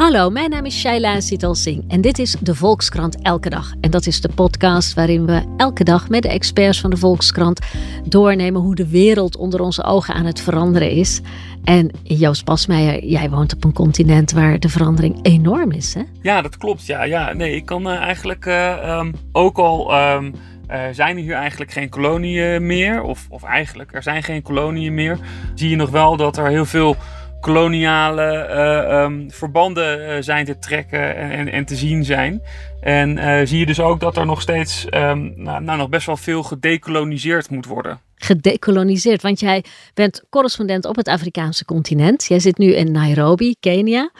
Hallo, 0.00 0.30
mijn 0.30 0.50
naam 0.50 0.64
is 0.64 0.78
Shaila 0.78 1.20
Sital 1.20 1.54
Singh 1.54 1.84
en 1.88 2.00
dit 2.00 2.18
is 2.18 2.36
de 2.40 2.54
Volkskrant 2.54 3.22
Elke 3.22 3.50
Dag. 3.50 3.72
En 3.80 3.90
dat 3.90 4.06
is 4.06 4.20
de 4.20 4.28
podcast 4.34 4.94
waarin 4.94 5.26
we 5.26 5.54
elke 5.56 5.84
dag 5.84 6.08
met 6.08 6.22
de 6.22 6.28
experts 6.28 6.80
van 6.80 6.90
de 6.90 6.96
Volkskrant 6.96 7.60
doornemen 8.04 8.60
hoe 8.60 8.74
de 8.74 8.88
wereld 8.88 9.36
onder 9.36 9.60
onze 9.60 9.84
ogen 9.84 10.14
aan 10.14 10.24
het 10.24 10.40
veranderen 10.40 10.90
is. 10.90 11.20
En 11.64 11.90
Joost 12.02 12.44
Pasmeijer, 12.44 13.04
jij 13.04 13.30
woont 13.30 13.54
op 13.54 13.64
een 13.64 13.72
continent 13.72 14.32
waar 14.32 14.58
de 14.58 14.68
verandering 14.68 15.18
enorm 15.22 15.72
is, 15.72 15.94
hè? 15.94 16.02
Ja, 16.22 16.42
dat 16.42 16.56
klopt. 16.56 16.86
Ja, 16.86 17.02
ja. 17.02 17.32
Nee, 17.32 17.54
ik 17.54 17.64
kan 17.64 17.88
uh, 17.88 17.96
eigenlijk 17.96 18.46
uh, 18.46 18.98
um, 18.98 19.14
ook 19.32 19.58
al. 19.58 19.94
Um, 20.14 20.34
uh, 20.70 20.80
zijn 20.92 21.16
er 21.16 21.22
hier 21.22 21.34
eigenlijk 21.34 21.72
geen 21.72 21.88
koloniën 21.88 22.66
meer? 22.66 23.02
Of, 23.02 23.26
of 23.28 23.42
eigenlijk, 23.42 23.94
er 23.94 24.02
zijn 24.02 24.22
geen 24.22 24.42
koloniën 24.42 24.94
meer. 24.94 25.18
Zie 25.54 25.70
je 25.70 25.76
nog 25.76 25.90
wel 25.90 26.16
dat 26.16 26.36
er 26.36 26.48
heel 26.48 26.64
veel 26.64 26.96
koloniale 27.40 28.48
uh, 28.50 29.02
um, 29.02 29.30
verbanden 29.30 30.00
uh, 30.00 30.16
zijn 30.20 30.44
te 30.44 30.58
trekken 30.58 31.16
en, 31.16 31.48
en, 31.52 31.64
te 31.64 31.76
zien 31.76 32.04
zijn. 32.04 32.42
En 32.80 33.16
uh, 33.16 33.40
zie 33.44 33.58
je 33.58 33.66
dus 33.66 33.80
ook 33.80 34.00
dat 34.00 34.16
er 34.16 34.26
nog 34.26 34.40
steeds 34.40 34.86
um, 34.94 35.32
nou, 35.36 35.62
nou, 35.62 35.78
nog 35.78 35.88
best 35.88 36.06
wel 36.06 36.16
veel 36.16 36.42
gedecoloniseerd 36.42 37.50
moet 37.50 37.66
worden. 37.66 38.00
Gedecoloniseerd, 38.14 39.22
want 39.22 39.40
jij 39.40 39.64
bent 39.94 40.22
correspondent 40.30 40.84
op 40.84 40.96
het 40.96 41.08
Afrikaanse 41.08 41.64
continent. 41.64 42.24
Jij 42.24 42.40
zit 42.40 42.58
nu 42.58 42.74
in 42.74 42.92
Nairobi, 42.92 43.54
Kenia. 43.60 44.10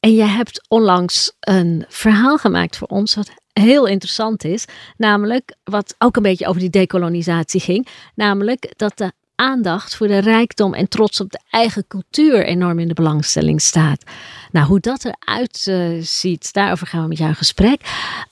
En 0.00 0.14
jij 0.14 0.28
hebt 0.28 0.64
onlangs 0.68 1.32
een 1.40 1.84
verhaal 1.88 2.38
gemaakt 2.38 2.76
voor 2.76 2.88
ons 2.88 3.14
wat 3.14 3.30
heel 3.52 3.86
interessant 3.86 4.44
is. 4.44 4.64
Namelijk, 4.96 5.56
wat 5.64 5.94
ook 5.98 6.16
een 6.16 6.22
beetje 6.22 6.46
over 6.46 6.60
die 6.60 6.70
decolonisatie 6.70 7.60
ging. 7.60 7.86
Namelijk 8.14 8.72
dat 8.76 8.98
de 8.98 9.12
aandacht 9.38 9.96
voor 9.96 10.06
de 10.06 10.18
rijkdom 10.18 10.74
en 10.74 10.88
trots 10.88 11.20
op 11.20 11.30
de 11.30 11.40
eigen 11.50 11.86
cultuur 11.88 12.44
enorm 12.44 12.78
in 12.78 12.88
de 12.88 12.94
belangstelling 12.94 13.60
staat. 13.60 14.04
Nou, 14.52 14.66
hoe 14.66 14.80
dat 14.80 15.04
eruit 15.04 15.66
uh, 15.68 16.02
ziet, 16.02 16.52
daarover 16.52 16.86
gaan 16.86 17.02
we 17.02 17.08
met 17.08 17.18
jou 17.18 17.30
in 17.30 17.36
gesprek. 17.36 17.80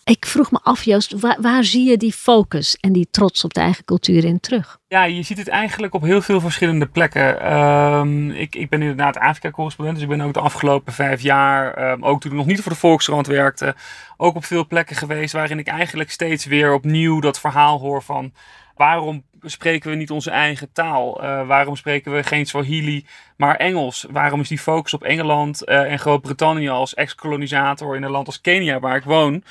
Ik 0.04 0.26
vroeg 0.26 0.50
me 0.50 0.58
af, 0.62 0.82
Joost, 0.82 1.14
waar, 1.40 1.64
zie 1.64 1.88
je 1.90 1.96
die 1.96 2.12
focus 2.12 2.76
en 2.80 2.92
die 2.92 3.08
trots 3.10 3.44
op 3.44 3.54
de 3.54 3.60
eigen 3.60 3.84
cultuur 3.84 4.24
in 4.24 4.40
terug? 4.40 4.78
Ja, 4.88 5.04
je 5.04 5.22
ziet 5.22 5.38
het 5.38 5.48
eigenlijk 5.48 5.94
op 5.94 6.02
heel 6.02 6.22
veel 6.22 6.40
verschillende 6.40 6.86
plekken. 6.86 7.52
Um, 7.56 8.30
ik, 8.30 8.54
ik 8.54 8.68
ben 8.68 8.80
inderdaad 8.80 9.18
Afrika-correspondent, 9.18 9.98
dus 9.98 10.08
ik 10.08 10.16
ben 10.16 10.26
ook 10.26 10.34
de 10.34 10.41
afgelopen 10.41 10.92
vijf 10.92 11.20
jaar, 11.20 11.91
um, 11.91 12.04
ook 12.04 12.20
toen 12.20 12.30
ik 12.30 12.36
nog 12.36 12.46
niet 12.46 12.60
voor 12.60 12.72
de 12.72 12.78
Volkskrant 12.78 13.26
werkte, 13.26 13.74
ook 14.16 14.34
op 14.34 14.44
veel 14.44 14.66
plekken 14.66 14.96
geweest 14.96 15.32
waarin 15.32 15.58
ik 15.58 15.66
eigenlijk 15.66 16.10
steeds 16.10 16.44
weer 16.44 16.72
opnieuw 16.72 17.20
dat 17.20 17.41
verhaal 17.41 17.78
hoor 17.78 18.02
van 18.02 18.32
waarom 18.76 19.22
spreken 19.50 19.91
we 19.91 19.97
niet 19.97 20.11
onze 20.11 20.30
eigen 20.30 20.72
taal? 20.72 21.25
Uh, 21.25 21.47
waarom 21.47 21.77
spreken 21.77 22.12
we 22.12 22.22
geen 22.22 22.47
Swahili, 22.47 23.06
maar 23.36 23.56
Engels? 23.56 24.06
Waarom 24.11 24.41
is 24.41 24.48
die 24.48 24.58
focus 24.58 24.94
op 24.94 25.03
Engeland 25.03 25.62
uh, 25.69 25.92
en 25.92 25.98
Groot-Brittannië 25.98 26.69
als 26.69 26.94
ex-kolonisator 26.94 27.97
in 27.97 28.03
een 28.03 28.11
land 28.11 28.27
als 28.27 28.41
Kenia, 28.41 28.80
waar 28.80 28.97
ik 28.97 29.05
woon, 29.05 29.42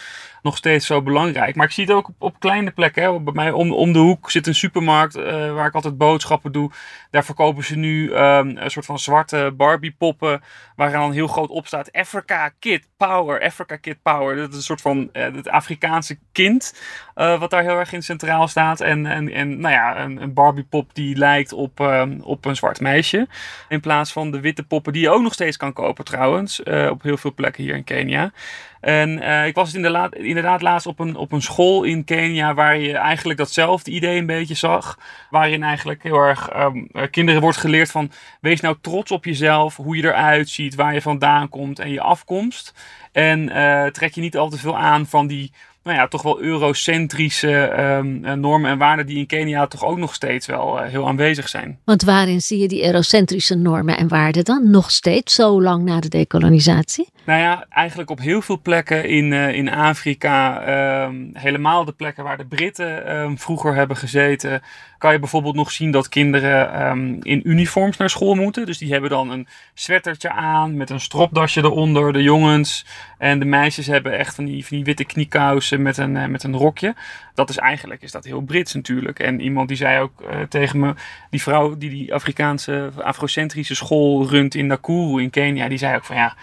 nog 0.42 0.58
steeds 0.58 0.86
zo 0.86 1.02
belangrijk? 1.02 1.56
Maar 1.56 1.66
ik 1.66 1.72
zie 1.72 1.86
het 1.86 1.94
ook 1.94 2.08
op, 2.08 2.16
op 2.20 2.40
kleine 2.40 2.72
plekken. 2.72 3.04
Hè. 3.04 3.20
Bij 3.20 3.34
mij 3.34 3.52
om, 3.52 3.74
om 3.74 3.94
de 3.94 4.00
hoek 4.00 4.32
zit 4.32 4.48
een 4.48 4.56
supermarkt 4.56 5.18
uh, 5.18 5.54
waar 5.54 5.68
ik 5.68 5.76
altijd 5.76 5.98
boodschappen 5.98 6.52
doe. 6.52 6.72
Daar 7.12 7.26
verkopen 7.26 7.64
ze 7.64 7.76
nu 7.76 8.14
um, 8.14 8.58
een 8.58 8.72
soort 8.72 8.86
van 8.86 9.00
zwarte 9.00 9.54
Barbie-poppen, 9.58 10.42
waar 10.76 10.92
dan 10.92 11.12
heel 11.12 11.28
groot 11.28 11.50
op 11.50 11.68
staat: 11.68 11.92
Africa 11.92 12.52
Kid 12.60 12.88
Power, 12.98 13.42
Africa 13.42 13.76
Kid 13.76 14.02
Power. 14.02 14.36
Dat 14.36 14.50
is 14.50 14.56
een 14.56 14.62
soort 14.62 14.82
van 14.82 15.10
het 15.12 15.50
Afrikaanse 15.50 16.18
kind, 16.32 16.82
wat 17.14 17.50
daar 17.50 17.62
heel 17.62 17.80
erg 17.80 17.94
in 17.94 18.04
centraal 18.04 18.48
staat. 18.48 18.82
En, 18.82 19.06
en, 19.06 19.32
en 19.32 19.60
nou 19.60 19.74
ja, 19.74 19.85
een, 19.94 20.22
een 20.22 20.34
Barbie-pop 20.34 20.90
die 20.94 21.18
lijkt 21.18 21.54
op, 21.54 21.80
um, 21.80 22.22
op 22.24 22.46
een 22.46 22.56
zwart 22.56 22.80
meisje. 22.80 23.28
In 23.70 23.80
plaats 23.80 24.12
van 24.12 24.32
de 24.32 24.40
witte 24.40 24.64
poppen 24.64 24.94
die 24.94 25.02
je 25.02 25.10
ook 25.10 25.22
nog 25.22 25.34
steeds 25.34 25.58
kan 25.58 25.74
kopen 25.74 26.06
trouwens. 26.06 26.62
Uh, 26.64 26.90
op 26.90 27.02
heel 27.02 27.18
veel 27.18 27.34
plekken 27.34 27.64
hier 27.64 27.76
in 27.76 27.84
Kenia. 27.84 28.32
En 28.80 29.10
uh, 29.10 29.46
ik 29.46 29.56
was 29.56 29.74
inderdaad, 29.74 30.16
inderdaad 30.16 30.62
laatst 30.62 30.88
op 30.88 31.00
een, 31.00 31.16
op 31.16 31.32
een 31.32 31.42
school 31.42 31.84
in 31.84 32.04
Kenia 32.04 32.54
waar 32.54 32.78
je 32.78 32.98
eigenlijk 32.98 33.40
datzelfde 33.40 33.92
idee 33.92 34.18
een 34.18 34.26
beetje 34.26 34.56
zag. 34.56 35.00
Waarin 35.30 35.64
eigenlijk 35.64 36.04
heel 36.04 36.18
erg 36.18 36.50
um, 36.58 36.88
kinderen 37.12 37.42
wordt 37.42 37.58
geleerd 37.58 37.92
van 37.92 38.12
wees 38.42 38.62
nou 38.62 38.76
trots 38.82 39.12
op 39.12 39.26
jezelf, 39.26 39.76
hoe 39.76 39.96
je 39.96 40.04
eruit 40.04 40.50
ziet, 40.50 40.76
waar 40.76 40.94
je 40.94 41.02
vandaan 41.02 41.50
komt 41.50 41.80
en 41.80 41.90
je 41.90 42.02
afkomst. 42.02 42.74
En 43.12 43.50
uh, 43.50 43.86
trek 43.86 44.14
je 44.14 44.22
niet 44.22 44.38
al 44.38 44.50
te 44.50 44.58
veel 44.58 44.78
aan 44.78 45.06
van 45.06 45.28
die 45.28 45.52
nou 45.86 45.98
ja, 45.98 46.08
toch 46.08 46.22
wel 46.22 46.42
eurocentrische 46.42 47.80
um, 47.80 48.40
normen 48.40 48.72
en 48.72 48.78
waarden 48.78 49.06
die 49.06 49.18
in 49.18 49.26
Kenia 49.26 49.68
toch 49.68 49.84
ook 49.84 49.98
nog 49.98 50.14
steeds 50.14 50.48
wel 50.48 50.84
uh, 50.84 50.90
heel 50.90 51.08
aanwezig 51.08 51.50
zijn. 51.50 51.80
Want 51.84 52.04
waarin 52.04 52.42
zie 52.42 52.60
je 52.60 52.68
die 52.68 52.86
eurocentrische 52.86 53.56
normen 53.56 53.98
en 53.98 54.08
waarden 54.08 54.44
dan 54.46 54.70
nog 54.70 54.92
steeds 54.92 55.36
zo 55.36 55.62
lang 55.62 55.84
na 55.84 56.00
de 56.00 56.10
decolonisatie? 56.10 57.10
Nou 57.26 57.40
ja, 57.40 57.66
eigenlijk 57.70 58.10
op 58.10 58.20
heel 58.20 58.42
veel 58.42 58.60
plekken 58.62 59.10
in, 59.10 59.32
uh, 59.32 59.54
in 59.54 59.70
Afrika, 59.70 60.64
um, 61.06 61.30
helemaal 61.34 61.86
de 61.86 61.92
plekken 61.92 62.24
waar 62.24 62.38
de 62.38 62.46
Britten 62.46 63.16
um, 63.18 63.38
vroeger 63.38 63.76
hebben 63.76 63.98
gezeten, 63.98 64.62
kan 64.98 65.14
je 65.14 65.20
bijvoorbeeld 65.20 65.56
nog 65.56 65.72
zien 65.72 65.92
dat 65.92 66.10
kinderen 66.10 66.88
um, 66.88 67.18
in 67.22 67.42
uniforms 67.44 67.98
naar 67.98 68.10
school 68.10 68.36
moeten. 68.36 68.66
Dus 68.66 68.78
die 68.78 68.92
hebben 68.92 69.10
dan 69.10 69.32
een 69.32 69.48
sweatertje 69.74 70.32
aan 70.32 70.78
met 70.78 70.90
een 70.90 71.00
stropdasje 71.00 71.62
eronder, 71.62 72.14
de 72.14 72.24
jongens. 72.24 72.86
En 73.18 73.40
de 73.40 73.46
meisjes 73.46 73.88
hebben 73.88 74.18
echt 74.18 74.36
van 74.36 74.46
die, 74.46 74.66
van 74.66 74.78
die 74.78 74.86
witte 74.86 75.06
kniekousen 75.06 75.75
met 75.82 75.98
een, 75.98 76.16
uh, 76.16 76.26
met 76.26 76.44
een 76.44 76.58
rokje. 76.58 76.96
Dat 77.34 77.50
is 77.50 77.58
eigenlijk 77.58 78.02
is 78.02 78.12
dat 78.12 78.26
heel 78.26 78.42
Brits 78.42 78.74
natuurlijk. 78.74 79.20
En 79.20 79.40
iemand 79.40 79.68
die 79.68 79.78
zei 79.78 80.02
ook 80.02 80.22
uh, 80.22 80.42
tegen 80.50 80.80
me, 80.80 80.94
die 81.30 81.42
vrouw 81.42 81.78
die 81.78 81.90
die 81.90 82.14
Afrikaanse, 82.14 82.92
afrocentrische 82.98 83.76
school 83.76 84.28
runt 84.28 84.56
in 84.56 84.68
Nakuru 84.68 85.22
in 85.22 85.30
Kenia, 85.30 85.68
die 85.68 85.78
zei 85.78 85.96
ook 85.96 86.06
van 86.06 86.16
ja, 86.16 86.36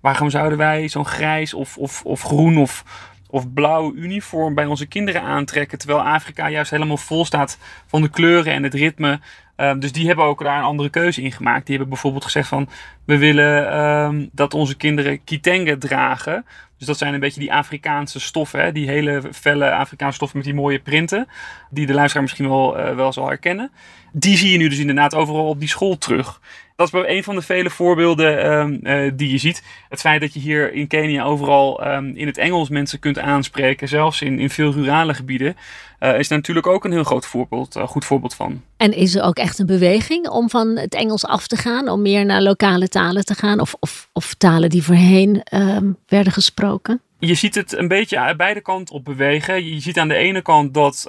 waarom 0.00 0.30
zouden 0.30 0.58
wij 0.58 0.88
zo'n 0.88 1.06
grijs 1.06 1.54
of, 1.54 1.76
of, 1.76 2.04
of 2.04 2.22
groen 2.22 2.58
of 2.58 2.84
of 3.30 3.52
blauw 3.52 3.94
uniform 3.94 4.54
bij 4.54 4.66
onze 4.66 4.86
kinderen 4.86 5.22
aantrekken. 5.22 5.78
Terwijl 5.78 6.02
Afrika 6.02 6.48
juist 6.48 6.70
helemaal 6.70 6.96
vol 6.96 7.24
staat 7.24 7.58
van 7.86 8.02
de 8.02 8.08
kleuren 8.08 8.52
en 8.52 8.62
het 8.62 8.74
ritme. 8.74 9.20
Uh, 9.56 9.72
dus 9.78 9.92
die 9.92 10.06
hebben 10.06 10.24
ook 10.24 10.42
daar 10.42 10.58
een 10.58 10.64
andere 10.64 10.88
keuze 10.88 11.22
in 11.22 11.32
gemaakt. 11.32 11.66
Die 11.66 11.74
hebben 11.74 11.88
bijvoorbeeld 11.92 12.24
gezegd 12.24 12.48
van 12.48 12.68
we 13.04 13.18
willen 13.18 13.72
uh, 13.72 14.26
dat 14.32 14.54
onze 14.54 14.76
kinderen 14.76 15.24
kitenge 15.24 15.78
dragen. 15.78 16.44
Dus 16.78 16.86
dat 16.86 16.98
zijn 16.98 17.14
een 17.14 17.20
beetje 17.20 17.40
die 17.40 17.52
Afrikaanse 17.52 18.20
stoffen, 18.20 18.60
hè? 18.60 18.72
die 18.72 18.88
hele 18.88 19.22
felle 19.32 19.72
Afrikaanse 19.72 20.14
stoffen 20.14 20.38
met 20.38 20.46
die 20.46 20.56
mooie 20.56 20.78
printen, 20.78 21.28
die 21.70 21.86
de 21.86 21.94
luisteraar 21.94 22.22
misschien 22.22 22.48
wel, 22.48 22.78
uh, 22.78 22.94
wel 22.94 23.12
zal 23.12 23.26
herkennen. 23.26 23.70
Die 24.12 24.36
zie 24.36 24.52
je 24.52 24.58
nu 24.58 24.68
dus 24.68 24.78
inderdaad 24.78 25.14
overal 25.14 25.48
op 25.48 25.58
die 25.58 25.68
school 25.68 25.98
terug. 25.98 26.40
Dat 26.80 26.94
is 26.94 27.14
een 27.16 27.24
van 27.24 27.34
de 27.34 27.42
vele 27.42 27.70
voorbeelden 27.70 28.52
um, 28.52 28.80
uh, 28.82 29.10
die 29.14 29.30
je 29.30 29.38
ziet. 29.38 29.62
Het 29.88 30.00
feit 30.00 30.20
dat 30.20 30.34
je 30.34 30.40
hier 30.40 30.72
in 30.72 30.86
Kenia 30.86 31.24
overal 31.24 31.86
um, 31.86 32.16
in 32.16 32.26
het 32.26 32.38
Engels 32.38 32.68
mensen 32.68 32.98
kunt 32.98 33.18
aanspreken, 33.18 33.88
zelfs 33.88 34.22
in, 34.22 34.38
in 34.38 34.50
veel 34.50 34.72
rurale 34.72 35.14
gebieden, 35.14 35.56
uh, 36.00 36.18
is 36.18 36.28
natuurlijk 36.28 36.66
ook 36.66 36.84
een 36.84 36.92
heel 36.92 37.04
groot 37.04 37.26
voorbeeld, 37.26 37.76
uh, 37.76 37.86
goed 37.86 38.04
voorbeeld 38.04 38.34
van. 38.34 38.62
En 38.76 38.92
is 38.92 39.14
er 39.14 39.22
ook 39.22 39.36
echt 39.36 39.58
een 39.58 39.66
beweging 39.66 40.28
om 40.28 40.50
van 40.50 40.76
het 40.76 40.94
Engels 40.94 41.26
af 41.26 41.46
te 41.46 41.56
gaan, 41.56 41.88
om 41.88 42.02
meer 42.02 42.24
naar 42.24 42.42
lokale 42.42 42.88
talen 42.88 43.24
te 43.24 43.34
gaan, 43.34 43.60
of, 43.60 43.74
of, 43.80 44.08
of 44.12 44.34
talen 44.34 44.70
die 44.70 44.82
voorheen 44.82 45.42
um, 45.54 45.96
werden 46.06 46.32
gesproken? 46.32 47.00
Je 47.18 47.34
ziet 47.34 47.54
het 47.54 47.76
een 47.76 47.88
beetje 47.88 48.18
aan 48.18 48.36
beide 48.36 48.60
kanten 48.60 48.94
op 48.94 49.04
bewegen. 49.04 49.74
Je 49.74 49.80
ziet 49.80 49.98
aan 49.98 50.08
de 50.08 50.14
ene 50.14 50.42
kant 50.42 50.74
dat 50.74 51.06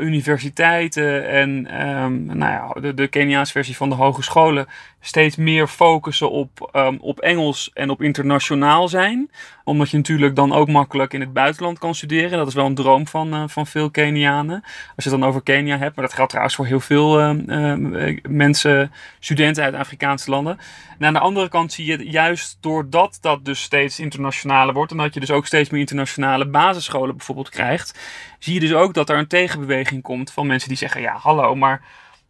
universiteiten 0.00 1.28
en 1.28 1.80
um, 1.86 2.24
nou 2.24 2.52
ja, 2.52 2.80
de, 2.80 2.94
de 2.94 3.08
Keniaanse 3.08 3.52
versie 3.52 3.76
van 3.76 3.88
de 3.88 3.94
hogescholen 3.94 4.66
steeds 5.04 5.36
meer 5.36 5.68
focussen 5.68 6.30
op, 6.30 6.70
um, 6.72 6.98
op 7.00 7.20
Engels 7.20 7.70
en 7.74 7.90
op 7.90 8.02
internationaal 8.02 8.88
zijn. 8.88 9.30
Omdat 9.64 9.90
je 9.90 9.96
natuurlijk 9.96 10.36
dan 10.36 10.52
ook 10.52 10.68
makkelijk 10.68 11.12
in 11.12 11.20
het 11.20 11.32
buitenland 11.32 11.78
kan 11.78 11.94
studeren. 11.94 12.38
Dat 12.38 12.46
is 12.46 12.54
wel 12.54 12.66
een 12.66 12.74
droom 12.74 13.06
van, 13.06 13.34
uh, 13.34 13.44
van 13.46 13.66
veel 13.66 13.90
Kenianen. 13.90 14.60
Als 14.64 15.04
je 15.04 15.10
het 15.10 15.20
dan 15.20 15.28
over 15.28 15.42
Kenia 15.42 15.78
hebt, 15.78 15.96
maar 15.96 16.04
dat 16.04 16.14
geldt 16.14 16.30
trouwens 16.30 16.56
voor 16.56 16.66
heel 16.66 16.80
veel 16.80 17.20
uh, 17.20 18.16
mensen, 18.28 18.92
studenten 19.18 19.64
uit 19.64 19.74
Afrikaanse 19.74 20.30
landen. 20.30 20.58
En 20.98 21.06
aan 21.06 21.12
de 21.12 21.18
andere 21.18 21.48
kant 21.48 21.72
zie 21.72 21.86
je 21.86 22.10
juist 22.10 22.58
doordat 22.60 23.18
dat 23.20 23.44
dus 23.44 23.62
steeds 23.62 24.00
internationaler 24.00 24.74
wordt 24.74 24.90
en 24.90 24.96
dat 24.98 25.14
je 25.14 25.20
dus 25.20 25.30
ook 25.30 25.46
steeds 25.46 25.70
meer 25.70 25.80
internationale 25.80 26.48
basisscholen 26.48 27.16
bijvoorbeeld 27.16 27.48
krijgt, 27.48 27.98
zie 28.38 28.54
je 28.54 28.60
dus 28.60 28.74
ook 28.74 28.94
dat 28.94 29.10
er 29.10 29.18
een 29.18 29.26
tegenbeweging 29.26 30.02
komt 30.02 30.32
van 30.32 30.46
mensen 30.46 30.68
die 30.68 30.78
zeggen: 30.78 31.00
ja, 31.00 31.16
hallo, 31.16 31.54
maar 31.54 31.82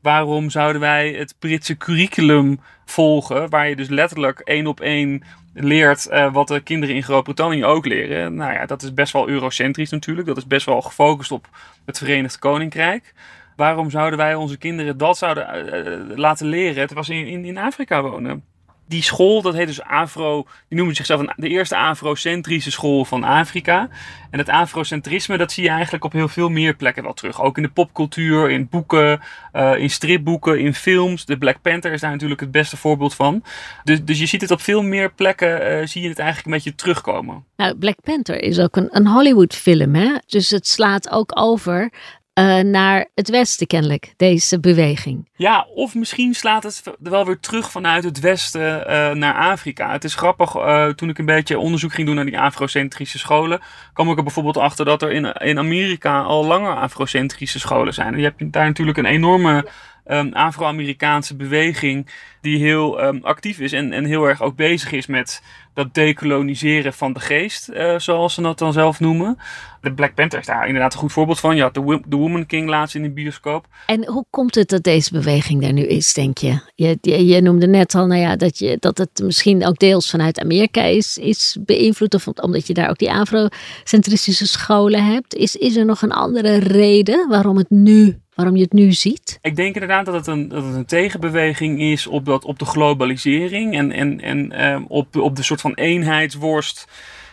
waarom 0.03 0.51
zouden 0.51 0.81
wij 0.81 1.13
het 1.13 1.35
Britse 1.39 1.77
curriculum 1.77 2.61
volgen, 2.85 3.51
waar 3.51 3.69
je 3.69 3.77
dus 3.77 3.89
letterlijk 3.89 4.39
één 4.39 4.67
op 4.67 4.81
één 4.81 5.23
leert 5.55 6.09
uh, 6.11 6.33
wat 6.33 6.49
de 6.49 6.61
kinderen 6.61 6.95
in 6.95 7.03
Groot-Brittannië 7.03 7.65
ook 7.65 7.87
leren. 7.87 8.35
Nou 8.35 8.53
ja, 8.53 8.67
dat 8.67 8.83
is 8.83 8.95
best 8.95 9.13
wel 9.13 9.29
eurocentrisch 9.29 9.91
natuurlijk. 9.91 10.27
Dat 10.27 10.37
is 10.37 10.47
best 10.47 10.67
wel 10.67 10.83
gefocust 10.83 11.31
op 11.31 11.49
het 11.85 11.99
Verenigd 11.99 12.39
Koninkrijk. 12.39 13.15
Waarom 13.57 13.91
zouden 13.91 14.19
wij 14.19 14.35
onze 14.35 14.59
kinderen 14.59 14.99
dat 14.99 15.19
zouden 15.19 16.09
uh, 16.11 16.17
laten 16.19 16.47
leren 16.47 16.87
terwijl 16.87 17.07
ze 17.07 17.15
in, 17.15 17.27
in, 17.27 17.45
in 17.45 17.59
Afrika 17.59 18.03
wonen? 18.03 18.45
Die 18.87 19.03
school, 19.03 19.43
dat 19.43 19.55
heet 19.55 19.67
dus 19.67 19.83
Afro, 19.83 20.47
die 20.69 20.77
noemen 20.77 20.97
zichzelf 20.97 21.25
de 21.37 21.49
eerste 21.49 21.77
afrocentrische 21.77 22.71
school 22.71 23.05
van 23.05 23.25
Afrika. 23.25 23.89
En 24.31 24.39
het 24.39 24.49
afrocentrisme, 24.49 25.37
dat 25.37 25.53
zie 25.53 25.63
je 25.63 25.69
eigenlijk 25.69 26.05
op 26.05 26.13
heel 26.13 26.29
veel 26.29 26.49
meer 26.49 26.75
plekken 26.75 27.03
wel 27.03 27.13
terug. 27.13 27.43
Ook 27.43 27.57
in 27.57 27.63
de 27.63 27.69
popcultuur, 27.69 28.51
in 28.51 28.69
boeken, 28.69 29.21
uh, 29.53 29.79
in 29.79 29.91
stripboeken, 29.91 30.61
in 30.61 30.75
films. 30.75 31.25
De 31.25 31.39
Black 31.39 31.63
Panther 31.63 31.93
is 31.93 32.01
daar 32.01 32.11
natuurlijk 32.11 32.41
het 32.41 32.51
beste 32.51 32.77
voorbeeld 32.77 33.15
van. 33.15 33.43
Dus, 33.85 34.05
dus 34.05 34.19
je 34.19 34.27
ziet 34.27 34.41
het 34.41 34.51
op 34.51 34.61
veel 34.61 34.83
meer 34.83 35.13
plekken, 35.13 35.81
uh, 35.81 35.87
zie 35.87 36.03
je 36.03 36.09
het 36.09 36.19
eigenlijk 36.19 36.47
een 36.47 36.53
beetje 36.53 36.75
terugkomen. 36.75 37.45
Nou, 37.57 37.75
Black 37.75 38.01
Panther 38.03 38.43
is 38.43 38.59
ook 38.59 38.77
een, 38.77 38.89
een 38.91 39.07
Hollywood 39.07 39.55
film, 39.55 39.95
hè? 39.95 40.17
Dus 40.27 40.51
het 40.51 40.69
slaat 40.69 41.11
ook 41.11 41.41
over 41.41 41.93
uh, 42.35 42.59
naar 42.59 43.09
het 43.15 43.29
westen 43.29 43.67
kennelijk, 43.67 44.15
deze 44.17 44.61
beweging. 44.61 45.29
Ja, 45.35 45.67
of 45.75 45.95
misschien 45.95 46.35
slaat 46.35 46.63
het 46.63 46.83
wel 46.99 47.27
weer 47.27 47.41
terug 47.41 47.71
vanuit 47.71 48.05
het 48.05 48.21
westen 48.21 48.81
uh, 48.81 49.11
naar 49.11 49.35
Afrika. 49.35 49.93
Het 49.93 50.05
is 50.05 50.15
grappig, 50.15 50.57
uh, 50.57 50.89
toen 50.89 51.09
ik 51.09 51.19
een 51.19 51.27
beetje 51.27 51.59
onderzoek 51.59 51.93
ging 51.93 52.07
doen 52.07 52.17
naar 52.17 52.25
die 52.25 52.39
afrocentrische 52.39 53.19
scholen, 53.19 53.61
kwam 53.93 54.11
ik 54.11 54.17
er 54.17 54.23
bijvoorbeeld 54.23 54.57
achter 54.57 54.85
dat 54.85 55.03
er 55.03 55.13
in, 55.13 55.33
in 55.33 55.59
Amerika 55.59 56.21
al 56.21 56.45
langer 56.45 56.75
afrocentrische 56.75 57.59
scholen 57.59 57.95
zijn. 57.95 58.17
Je 58.17 58.23
hebt 58.23 58.53
daar 58.53 58.67
natuurlijk 58.67 58.99
een 58.99 59.05
enorme 59.05 59.67
um, 60.07 60.33
Afro-Amerikaanse 60.33 61.37
beweging 61.37 62.07
die 62.41 62.59
heel 62.59 63.05
um, 63.05 63.21
actief 63.23 63.59
is 63.59 63.73
en, 63.73 63.93
en 63.93 64.05
heel 64.05 64.25
erg 64.25 64.43
ook 64.43 64.57
bezig 64.57 64.93
is 64.93 65.07
met 65.07 65.43
dat 65.75 65.95
dekoloniseren 65.95 66.93
van 66.93 67.13
de 67.13 67.21
geest, 67.21 67.69
uh, 67.69 67.99
zoals 67.99 68.35
ze 68.35 68.43
dat 68.43 68.59
dan 68.59 68.73
zelf 68.73 69.01
noemen. 69.01 69.39
De 69.81 69.93
Black 69.93 70.15
Panther 70.15 70.39
is 70.39 70.47
daar 70.47 70.67
inderdaad 70.67 70.93
een 70.93 70.99
goed 70.99 71.13
voorbeeld 71.13 71.41
van. 71.41 71.57
Je 71.57 71.63
had 71.63 71.75
de, 71.75 72.01
The 72.09 72.17
Woman 72.17 72.47
King 72.47 72.69
laatst 72.69 72.95
in 72.95 73.03
de 73.03 73.11
bioscoop. 73.11 73.67
En 73.87 74.07
hoe 74.07 74.25
komt 74.31 74.55
het 74.55 74.69
dat 74.69 74.83
deze 74.83 75.13
beweging 75.13 75.65
er 75.65 75.73
nu 75.73 75.83
is, 75.83 76.13
denk 76.13 76.39
je? 76.39 76.61
Je, 76.75 76.99
je, 77.01 77.27
je 77.27 77.41
noemde 77.41 77.67
net 77.67 77.95
al 77.95 78.07
nou 78.07 78.21
ja, 78.21 78.37
dat, 78.37 78.59
je, 78.59 78.77
dat 78.81 78.99
het 78.99 79.21
misschien 79.23 79.67
ook 79.67 79.79
deels 79.79 80.11
vanuit 80.11 80.41
Amerika 80.41 80.83
is, 80.83 81.19
is 81.19 81.59
beïnvloed, 81.61 82.15
of 82.15 82.27
omdat 82.27 82.67
je 82.67 82.75
daar 82.75 82.91
ook 82.91 82.99
die 82.99 83.13
afrocentristische 83.13 84.47
scholen 84.47 85.05
hebt. 85.05 85.35
Is, 85.35 85.57
is 85.57 85.77
er 85.77 85.85
nog 85.85 86.03
een 86.03 86.13
andere 86.13 86.57
reden 86.57 87.29
waarom 87.29 87.57
het 87.57 87.71
nu 87.71 88.22
waarom 88.35 88.57
je 88.57 88.63
het 88.63 88.73
nu 88.73 88.93
ziet? 88.93 89.39
Ik 89.43 89.57
denk 89.57 89.75
inderdaad 89.75 90.07
dat 90.07 90.15
het 90.15 90.27
een, 90.27 90.49
dat 90.49 90.65
het 90.65 90.75
een 90.75 90.85
tegenbeweging 90.85 91.81
is 91.81 92.07
op, 92.07 92.25
dat, 92.25 92.45
op 92.45 92.59
de 92.59 92.65
globalisering 92.65 93.75
en, 93.77 93.93
en, 93.93 94.21
en 94.21 94.65
um, 94.67 94.85
op, 94.89 95.17
op 95.17 95.37
de 95.37 95.43
soort 95.43 95.61
van 95.61 95.75
eenheidsworst. 95.75 96.89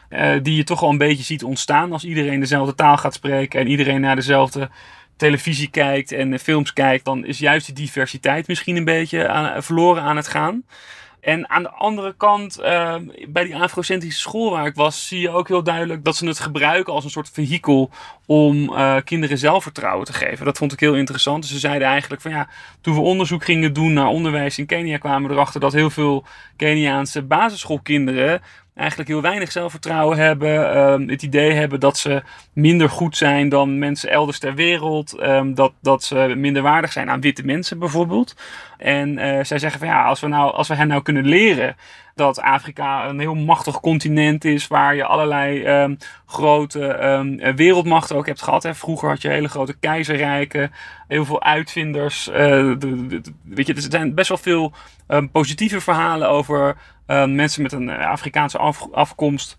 Uh, 0.10 0.34
die 0.42 0.56
je 0.56 0.63
toch 0.63 0.84
al 0.84 0.90
een 0.90 0.98
beetje 0.98 1.24
ziet 1.24 1.44
ontstaan 1.44 1.92
als 1.92 2.04
iedereen 2.04 2.40
dezelfde 2.40 2.75
taal 2.75 2.98
gaat 2.98 3.13
spreken 3.13 3.60
en 3.60 3.68
iedereen 3.68 4.01
naar 4.01 4.16
dezelfde 4.16 4.69
televisie 5.16 5.69
kijkt 5.69 6.12
en 6.12 6.40
films 6.40 6.74
kijkt, 6.74 7.06
dan 7.06 7.25
is 7.25 7.40
juist 7.40 7.66
die 7.66 7.75
diversiteit 7.75 8.48
misschien 8.48 8.75
een 8.75 8.86
beetje 8.86 9.28
aan, 9.28 9.63
verloren 9.63 10.04
aan 10.04 10.16
het 10.16 10.28
gaan. 10.28 10.63
En 11.21 11.50
aan 11.50 11.63
de 11.63 11.69
andere 11.69 12.13
kant, 12.18 12.60
uh, 12.60 12.95
bij 13.27 13.44
die 13.44 13.56
afrocentrische 13.56 14.19
school 14.19 14.51
waar 14.51 14.66
ik 14.66 14.75
was, 14.75 15.07
zie 15.07 15.19
je 15.19 15.30
ook 15.30 15.48
heel 15.48 15.63
duidelijk 15.63 16.04
dat 16.04 16.16
ze 16.16 16.27
het 16.27 16.39
gebruiken 16.39 16.94
als 16.94 17.04
een 17.04 17.10
soort 17.10 17.30
vehikel 17.30 17.89
om 18.25 18.56
uh, 18.56 18.95
kinderen 19.04 19.38
zelfvertrouwen 19.38 20.06
te 20.06 20.13
geven. 20.13 20.45
Dat 20.45 20.57
vond 20.57 20.74
ik 20.74 20.80
heel 20.80 20.95
interessant. 20.95 21.42
Dus 21.42 21.51
ze 21.51 21.60
zeiden 21.60 21.88
eigenlijk 21.88 22.21
van 22.21 22.31
ja, 22.31 22.48
toen 22.81 22.94
we 22.94 23.01
onderzoek 23.01 23.44
gingen 23.44 23.74
doen 23.74 23.94
naar 23.94 24.07
onderwijs 24.07 24.57
in 24.57 24.66
Kenia, 24.66 24.98
kwamen 24.98 25.30
we 25.30 25.36
erachter 25.36 25.60
dat 25.60 25.74
heel 25.74 25.89
veel 25.89 26.25
Keniaanse 26.56 27.22
basisschoolkinderen 27.22 28.42
eigenlijk 28.79 29.09
heel 29.09 29.21
weinig 29.21 29.51
zelfvertrouwen 29.51 30.17
hebben. 30.17 30.77
Um, 30.77 31.09
het 31.09 31.21
idee 31.21 31.51
hebben 31.51 31.79
dat 31.79 31.97
ze 31.97 32.21
minder 32.53 32.89
goed 32.89 33.17
zijn 33.17 33.49
dan 33.49 33.79
mensen 33.79 34.09
elders 34.09 34.39
ter 34.39 34.55
wereld. 34.55 35.21
Um, 35.21 35.55
dat, 35.55 35.71
dat 35.81 36.03
ze 36.03 36.33
minder 36.37 36.61
waardig 36.61 36.91
zijn 36.91 37.09
aan 37.09 37.21
witte 37.21 37.45
mensen 37.45 37.79
bijvoorbeeld. 37.79 38.35
En 38.77 39.09
uh, 39.09 39.43
zij 39.43 39.59
zeggen 39.59 39.79
van 39.79 39.87
ja, 39.87 40.03
als 40.03 40.19
we, 40.19 40.27
nou, 40.27 40.53
als 40.53 40.67
we 40.67 40.75
hen 40.75 40.87
nou 40.87 41.01
kunnen 41.01 41.25
leren 41.25 41.75
dat 42.15 42.41
Afrika 42.41 43.07
een 43.07 43.19
heel 43.19 43.35
machtig 43.35 43.79
continent 43.79 44.45
is 44.45 44.67
waar 44.67 44.95
je 44.95 45.03
allerlei 45.03 45.67
um, 45.81 45.97
grote 46.25 46.79
wereldmachten 47.55 48.15
ook 48.15 48.25
hebt 48.25 48.41
gehad. 48.41 48.63
Hè. 48.63 48.75
Vroeger 48.75 49.09
had 49.09 49.21
je 49.21 49.29
hele 49.29 49.47
grote 49.47 49.77
keizerrijken, 49.79 50.71
heel 51.07 51.25
veel 51.25 51.43
uitvinders. 51.43 52.23
De, 52.23 52.75
de, 52.79 53.07
de, 53.07 53.21
weet 53.43 53.67
je, 53.67 53.73
er 53.73 53.81
zijn 53.89 54.13
best 54.13 54.29
wel 54.29 54.37
veel 54.37 54.73
positieve 55.31 55.81
verhalen 55.81 56.29
over 56.29 56.75
mensen 57.15 57.61
met 57.61 57.71
een 57.71 57.89
Afrikaanse 57.89 58.57
af, 58.57 58.88
afkomst 58.91 59.57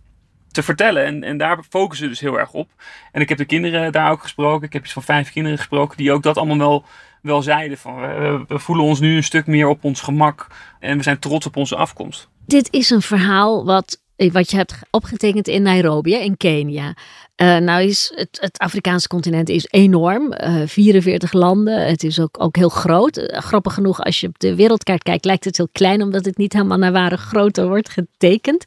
te 0.50 0.62
vertellen. 0.62 1.04
En, 1.04 1.24
en 1.24 1.38
daar 1.38 1.64
focussen 1.68 2.06
ze 2.06 2.12
dus 2.12 2.20
heel 2.20 2.38
erg 2.38 2.52
op. 2.52 2.70
En 3.12 3.20
ik 3.20 3.28
heb 3.28 3.38
de 3.38 3.44
kinderen 3.44 3.92
daar 3.92 4.10
ook 4.10 4.22
gesproken. 4.22 4.66
Ik 4.66 4.72
heb 4.72 4.84
iets 4.84 4.92
van 4.92 5.02
vijf 5.02 5.32
kinderen 5.32 5.58
gesproken 5.58 5.96
die 5.96 6.12
ook 6.12 6.22
dat 6.22 6.36
allemaal 6.36 6.58
wel, 6.58 6.84
wel 7.22 7.42
zeiden. 7.42 7.78
Van, 7.78 8.00
we, 8.00 8.44
we 8.48 8.58
voelen 8.58 8.84
ons 8.84 9.00
nu 9.00 9.16
een 9.16 9.24
stuk 9.24 9.46
meer 9.46 9.68
op 9.68 9.84
ons 9.84 10.00
gemak 10.00 10.46
en 10.80 10.96
we 10.96 11.02
zijn 11.02 11.18
trots 11.18 11.46
op 11.46 11.56
onze 11.56 11.76
afkomst. 11.76 12.28
Dit 12.46 12.68
is 12.72 12.90
een 12.90 13.02
verhaal 13.02 13.64
wat, 13.64 14.02
wat 14.16 14.50
je 14.50 14.56
hebt 14.56 14.74
opgetekend 14.90 15.48
in 15.48 15.62
Nairobi, 15.62 16.14
in 16.14 16.36
Kenia. 16.36 16.94
Uh, 17.42 17.56
nou 17.56 17.82
is 17.82 18.12
het, 18.14 18.38
het 18.40 18.58
Afrikaanse 18.58 19.08
continent 19.08 19.48
is 19.48 19.66
enorm. 19.70 20.34
Uh, 20.44 20.62
44 20.66 21.32
landen. 21.32 21.86
Het 21.86 22.04
is 22.04 22.20
ook, 22.20 22.42
ook 22.42 22.56
heel 22.56 22.68
groot. 22.68 23.18
Uh, 23.18 23.38
grappig 23.38 23.74
genoeg, 23.74 24.00
als 24.00 24.20
je 24.20 24.26
op 24.26 24.38
de 24.38 24.54
wereldkaart 24.54 25.02
kijkt, 25.02 25.24
lijkt 25.24 25.44
het 25.44 25.56
heel 25.56 25.68
klein, 25.72 26.02
omdat 26.02 26.24
het 26.24 26.36
niet 26.36 26.52
helemaal 26.52 26.78
naar 26.78 26.92
ware 26.92 27.16
grootte 27.16 27.66
wordt 27.66 27.88
getekend. 27.88 28.64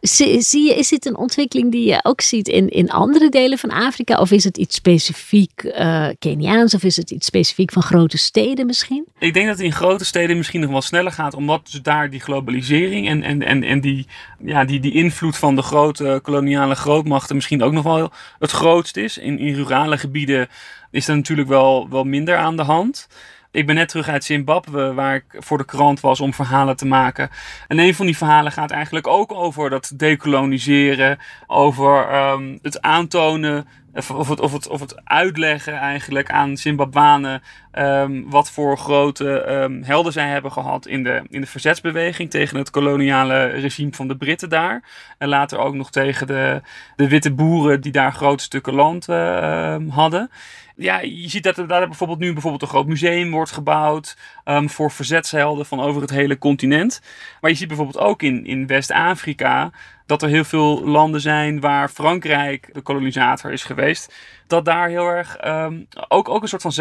Zie, 0.00 0.64
je, 0.64 0.74
is 0.74 0.88
dit 0.88 1.06
een 1.06 1.16
ontwikkeling 1.16 1.72
die 1.72 1.88
je 1.88 2.00
ook 2.02 2.20
ziet 2.20 2.48
in, 2.48 2.68
in 2.68 2.90
andere 2.90 3.28
delen 3.28 3.58
van 3.58 3.70
Afrika? 3.70 4.20
Of 4.20 4.30
is 4.30 4.44
het 4.44 4.56
iets 4.56 4.74
specifiek 4.74 5.72
Keniaans? 6.18 6.74
Of 6.74 6.82
is 6.82 6.96
het 6.96 7.10
iets 7.10 7.26
specifiek 7.26 7.72
van 7.72 7.82
grote 7.82 8.18
steden 8.18 8.66
misschien? 8.66 9.06
Ik 9.18 9.34
denk 9.34 9.46
dat 9.46 9.56
het 9.56 9.64
in 9.64 9.72
grote 9.72 10.04
steden 10.04 10.36
misschien 10.36 10.60
nog 10.60 10.70
wel 10.70 10.82
sneller 10.82 11.12
gaat, 11.12 11.34
omdat 11.34 11.68
dus 11.70 11.82
daar 11.82 12.10
die 12.10 12.20
globalisering 12.20 13.08
en, 13.08 13.22
en, 13.22 13.42
en, 13.42 13.62
en 13.62 13.80
die, 13.80 14.06
ja, 14.44 14.64
die, 14.64 14.80
die 14.80 14.92
invloed 14.92 15.36
van 15.36 15.56
de 15.56 15.62
grote 15.62 16.20
koloniale 16.22 16.74
grootmachten 16.74 17.34
misschien 17.34 17.62
ook 17.62 17.72
nog 17.72 17.84
wel 17.84 18.07
het 18.38 18.50
grootst 18.50 18.96
is. 18.96 19.18
In, 19.18 19.38
in 19.38 19.54
rurale 19.54 19.98
gebieden 19.98 20.48
is 20.90 21.08
er 21.08 21.16
natuurlijk 21.16 21.48
wel, 21.48 21.88
wel 21.88 22.04
minder 22.04 22.36
aan 22.36 22.56
de 22.56 22.62
hand. 22.62 23.08
Ik 23.50 23.66
ben 23.66 23.74
net 23.74 23.88
terug 23.88 24.08
uit 24.08 24.24
Zimbabwe, 24.24 24.94
waar 24.94 25.14
ik 25.14 25.24
voor 25.38 25.58
de 25.58 25.64
krant 25.64 26.00
was 26.00 26.20
om 26.20 26.34
verhalen 26.34 26.76
te 26.76 26.86
maken. 26.86 27.30
En 27.68 27.78
een 27.78 27.94
van 27.94 28.06
die 28.06 28.16
verhalen 28.16 28.52
gaat 28.52 28.70
eigenlijk 28.70 29.06
ook 29.06 29.32
over 29.32 29.70
dat 29.70 29.92
dekoloniseren, 29.96 31.18
over 31.46 32.14
um, 32.14 32.58
het 32.62 32.80
aantonen 32.80 33.66
of 33.98 34.28
het, 34.28 34.40
of, 34.40 34.52
het, 34.52 34.68
of 34.68 34.80
het 34.80 35.00
uitleggen 35.04 35.74
eigenlijk 35.74 36.30
aan 36.30 36.56
Zimbabwanen 36.56 37.42
um, 37.72 38.30
wat 38.30 38.50
voor 38.50 38.78
grote 38.78 39.46
um, 39.48 39.82
helden 39.82 40.12
zij 40.12 40.28
hebben 40.28 40.52
gehad 40.52 40.86
in 40.86 41.02
de, 41.02 41.22
in 41.28 41.40
de 41.40 41.46
verzetsbeweging 41.46 42.30
tegen 42.30 42.58
het 42.58 42.70
koloniale 42.70 43.46
regime 43.46 43.92
van 43.92 44.08
de 44.08 44.16
Britten 44.16 44.48
daar. 44.48 44.82
En 45.18 45.28
later 45.28 45.58
ook 45.58 45.74
nog 45.74 45.90
tegen 45.90 46.26
de, 46.26 46.60
de 46.96 47.08
witte 47.08 47.32
boeren 47.32 47.80
die 47.80 47.92
daar 47.92 48.12
grote 48.12 48.44
stukken 48.44 48.74
land 48.74 49.08
uh, 49.08 49.76
hadden 49.88 50.30
ja, 50.78 51.00
je 51.00 51.28
ziet 51.28 51.42
dat 51.42 51.58
er 51.58 51.66
daar 51.66 51.86
bijvoorbeeld 51.86 52.18
nu 52.18 52.32
bijvoorbeeld 52.32 52.62
een 52.62 52.68
groot 52.68 52.86
museum 52.86 53.30
wordt 53.30 53.50
gebouwd 53.50 54.16
voor 54.44 54.90
verzetshelden 54.90 55.66
van 55.66 55.80
over 55.80 56.00
het 56.00 56.10
hele 56.10 56.38
continent. 56.38 57.00
Maar 57.40 57.50
je 57.50 57.56
ziet 57.56 57.68
bijvoorbeeld 57.68 57.98
ook 57.98 58.22
in, 58.22 58.46
in 58.46 58.66
West-Afrika 58.66 59.70
dat 60.08 60.22
er 60.22 60.28
heel 60.28 60.44
veel 60.44 60.84
landen 60.84 61.20
zijn 61.20 61.60
waar 61.60 61.88
Frankrijk 61.88 62.70
de 62.72 62.80
kolonisator 62.80 63.52
is 63.52 63.64
geweest. 63.64 64.14
Dat 64.46 64.64
daar 64.64 64.88
heel 64.88 65.06
erg 65.06 65.36
um, 65.46 65.88
ook, 66.08 66.28
ook 66.28 66.42
een 66.42 66.48
soort 66.48 66.62
van 66.62 66.72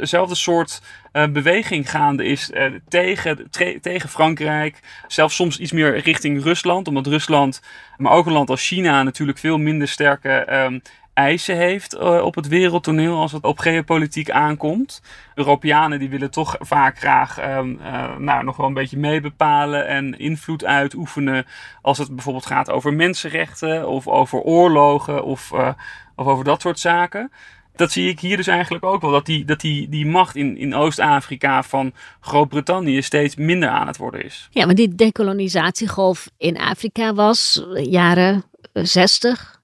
zelfde 0.00 0.34
soort 0.34 0.82
uh, 1.12 1.26
beweging 1.26 1.90
gaande 1.90 2.24
is 2.24 2.50
uh, 2.50 2.64
tegen, 2.88 3.50
tegen 3.80 4.08
Frankrijk. 4.08 4.80
Zelfs 5.06 5.34
soms 5.34 5.58
iets 5.58 5.72
meer 5.72 5.98
richting 5.98 6.42
Rusland. 6.42 6.88
Omdat 6.88 7.06
Rusland, 7.06 7.62
maar 7.96 8.12
ook 8.12 8.26
een 8.26 8.32
land 8.32 8.50
als 8.50 8.66
China, 8.66 9.02
natuurlijk 9.02 9.38
veel 9.38 9.58
minder 9.58 9.88
sterke 9.88 10.52
um, 10.52 10.82
eisen 11.16 11.56
heeft 11.56 11.94
uh, 11.94 12.24
op 12.24 12.34
het 12.34 12.48
wereldtoneel 12.48 13.16
als 13.16 13.32
het 13.32 13.44
op 13.44 13.58
geopolitiek 13.58 14.30
aankomt. 14.30 15.02
Europeanen 15.34 15.98
die 15.98 16.08
willen 16.08 16.30
toch 16.30 16.56
vaak 16.58 16.98
graag 16.98 17.56
um, 17.56 17.78
uh, 17.80 18.16
nou, 18.16 18.44
nog 18.44 18.56
wel 18.56 18.66
een 18.66 18.74
beetje 18.74 18.98
meebepalen 18.98 19.86
en 19.86 20.18
invloed 20.18 20.64
uitoefenen 20.64 21.46
als 21.82 21.98
het 21.98 22.14
bijvoorbeeld 22.14 22.46
gaat 22.46 22.70
over 22.70 22.94
mensenrechten 22.94 23.88
of 23.88 24.08
over 24.08 24.40
oorlogen 24.40 25.24
of, 25.24 25.50
uh, 25.54 25.68
of 26.16 26.26
over 26.26 26.44
dat 26.44 26.60
soort 26.60 26.78
zaken. 26.78 27.32
Dat 27.76 27.92
zie 27.92 28.08
ik 28.08 28.20
hier 28.20 28.36
dus 28.36 28.46
eigenlijk 28.46 28.84
ook 28.84 29.00
wel. 29.00 29.10
Dat 29.10 29.26
die, 29.26 29.44
dat 29.44 29.60
die, 29.60 29.88
die 29.88 30.06
macht 30.06 30.36
in, 30.36 30.56
in 30.56 30.74
Oost-Afrika 30.74 31.62
van 31.62 31.92
Groot-Brittannië 32.20 33.02
steeds 33.02 33.36
minder 33.36 33.68
aan 33.68 33.86
het 33.86 33.96
worden 33.96 34.24
is. 34.24 34.48
Ja, 34.50 34.66
maar 34.66 34.74
die 34.74 34.94
decolonisatiegolf 34.94 36.30
in 36.38 36.58
Afrika 36.58 37.14
was 37.14 37.66
jaren 37.72 38.44
60, 38.72 39.55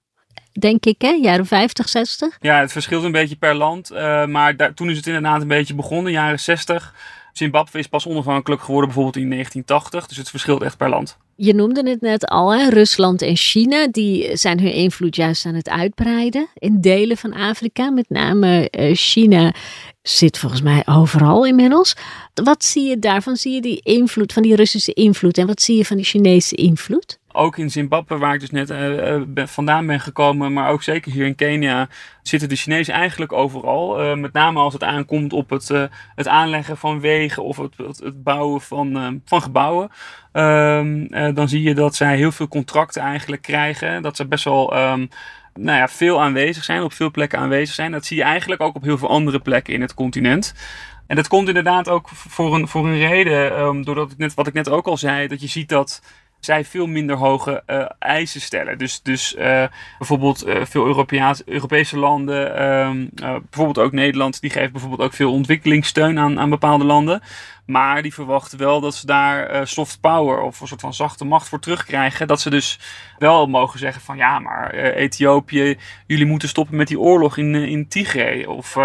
denk 0.53 0.85
ik, 0.85 1.03
hè? 1.03 1.11
jaren 1.11 1.47
50, 1.47 1.89
60. 1.89 2.37
Ja, 2.41 2.61
het 2.61 2.73
verschilt 2.73 3.05
een 3.05 3.13
beetje 3.13 3.37
per 3.37 3.55
land. 3.55 3.93
Uh, 3.93 4.27
maar 4.27 4.57
daar, 4.57 4.75
toen 4.75 4.91
is 4.91 4.97
het 4.97 5.07
inderdaad 5.07 5.41
een 5.41 5.49
beetje 5.49 5.75
begonnen, 5.75 6.13
jaren 6.13 6.41
60. 6.41 6.95
Zimbabwe 7.33 7.79
is 7.79 7.87
pas 7.87 8.07
onafhankelijk 8.07 8.63
geworden 8.63 8.87
bijvoorbeeld 8.87 9.25
in 9.25 9.31
1980. 9.31 10.09
Dus 10.09 10.17
het 10.17 10.31
verschilt 10.31 10.63
echt 10.63 10.77
per 10.77 10.89
land. 10.89 11.17
Je 11.37 11.55
noemde 11.55 11.91
het 11.91 12.01
net 12.01 12.27
al, 12.27 12.55
hè? 12.55 12.69
Rusland 12.69 13.23
en 13.23 13.37
China, 13.37 13.89
die 13.91 14.37
zijn 14.37 14.61
hun 14.61 14.73
invloed 14.73 15.17
juist 15.17 15.47
aan 15.47 15.55
het 15.55 15.69
uitbreiden 15.69 16.47
in 16.55 16.81
delen 16.81 17.17
van 17.17 17.33
Afrika. 17.33 17.91
Met 17.91 18.09
name 18.09 18.69
uh, 18.71 18.95
China 18.95 19.55
zit 20.03 20.39
volgens 20.39 20.63
mij 20.63 20.83
overal 20.85 21.47
inmiddels. 21.47 21.97
Wat 22.35 22.65
zie 22.65 22.89
je 22.89 22.99
daarvan? 22.99 23.37
Zie 23.37 23.55
je 23.55 23.61
die 23.61 23.81
invloed 23.83 24.33
van 24.33 24.43
die 24.43 24.57
Russische 24.57 24.93
invloed 24.93 25.39
en 25.39 25.47
wat 25.47 25.63
zie 25.63 25.77
je 25.77 25.85
van 25.85 25.97
die 25.97 26.07
Chinese 26.07 26.55
invloed? 26.55 27.19
Ook 27.33 27.57
in 27.57 27.71
Zimbabwe, 27.71 28.19
waar 28.19 28.35
ik 28.35 28.41
dus 28.41 28.51
net 28.51 28.71
uh, 28.71 29.47
vandaan 29.47 29.87
ben 29.87 30.01
gekomen, 30.01 30.53
maar 30.53 30.71
ook 30.71 30.83
zeker 30.83 31.13
hier 31.13 31.27
in 31.27 31.35
Kenia, 31.35 31.89
zitten 32.23 32.49
de 32.49 32.57
Chinezen 32.57 32.95
eigenlijk 32.95 33.33
overal. 33.33 34.05
Uh, 34.05 34.17
met 34.17 34.33
name 34.33 34.59
als 34.59 34.73
het 34.73 34.83
aankomt 34.83 35.33
op 35.33 35.51
het, 35.51 35.69
het 36.15 36.29
aanleggen 36.29 36.77
van 36.77 37.01
wegen 37.01 37.45
of 37.45 37.57
het, 37.57 37.77
het, 37.77 38.23
bouwen 38.23 38.61
van, 38.61 39.21
van 39.25 39.43
gebouwen. 39.43 39.91
Ehm, 40.33 41.35
dan 41.35 41.49
zie 41.49 41.63
je 41.63 41.75
dat 41.75 41.95
zij 41.95 42.17
heel 42.17 42.33
veel 42.33 42.49
contracten 42.49 43.03
eigenlijk 43.03 43.43
krijgen. 43.43 44.03
Dat 44.03 44.17
ze 44.17 44.27
best 44.27 44.45
wel 44.45 44.77
um, 44.77 45.09
nou 45.55 45.79
ja, 45.79 45.89
veel 45.89 46.21
aanwezig 46.21 46.65
zijn, 46.65 46.83
op 46.83 46.93
veel 46.93 47.11
plekken 47.11 47.39
aanwezig 47.39 47.75
zijn. 47.75 47.93
Dat 47.93 48.07
zie 48.07 48.17
je 48.17 48.23
eigenlijk 48.23 48.61
ook 48.61 48.75
op 48.75 48.83
heel 48.83 48.99
veel 48.99 49.09
andere 49.09 49.39
plekken 49.39 49.75
in 49.75 49.81
het 49.81 49.95
continent. 49.95 50.55
En 51.07 51.17
dat 51.17 51.29
komt 51.29 51.49
inderdaad 51.49 51.89
ook 51.89 52.09
voor 52.09 52.55
een, 52.55 52.69
voor 52.69 52.87
een 52.87 52.99
reden, 52.99 53.61
um, 53.61 53.85
doordat 53.85 54.13
ik 54.13 54.19
net, 54.19 54.35
wat 54.35 54.47
ik 54.47 54.53
net 54.53 54.69
ook 54.69 54.87
al 54.87 54.97
zei, 54.97 55.29
dat 55.29 55.41
je 55.41 55.47
ziet 55.47 55.69
dat 55.69 56.03
zij 56.45 56.65
veel 56.65 56.87
minder 56.87 57.17
hoge 57.17 57.63
uh, 57.67 57.85
eisen 57.99 58.41
stellen. 58.41 58.79
Dus, 58.79 59.03
dus 59.03 59.35
uh, 59.35 59.65
bijvoorbeeld 59.99 60.47
uh, 60.47 60.65
veel 60.65 60.87
Europese 61.45 61.99
landen, 61.99 62.63
um, 62.69 63.11
bijvoorbeeld 63.15 63.79
ook 63.79 63.93
Nederland, 63.93 64.41
die 64.41 64.51
geeft 64.51 64.73
bijvoorbeeld 64.73 65.03
ook 65.03 65.13
veel 65.13 65.33
ontwikkelingssteun 65.33 66.19
aan, 66.19 66.41
aan 66.41 66.51
bepaalde 66.51 66.85
landen. 66.85 67.23
Maar 67.67 68.03
die 68.03 68.15
verwachten 68.15 68.59
wel 68.59 68.81
dat 68.81 68.95
ze 68.95 69.07
daar 69.07 69.55
uh, 69.55 69.61
soft 69.65 70.01
power 70.01 70.41
of 70.41 70.61
een 70.61 70.67
soort 70.67 70.81
van 70.81 70.95
zachte 70.95 71.25
macht 71.25 71.49
voor 71.49 71.59
terugkrijgen. 71.59 72.27
Dat 72.27 72.41
ze 72.41 72.51
dus 72.51 72.79
wel 73.19 73.47
mogen 73.47 73.79
zeggen 73.79 74.03
van 74.03 74.17
ja, 74.17 74.39
maar 74.39 74.75
uh, 74.75 74.97
Ethiopië, 74.97 75.79
jullie 76.07 76.27
moeten 76.27 76.49
stoppen 76.49 76.77
met 76.77 76.89
die 76.89 77.01
oorlog 77.01 77.37
in, 77.37 77.55
uh, 77.55 77.67
in 77.67 77.89
Tigray. 77.89 78.45
Of 78.45 78.79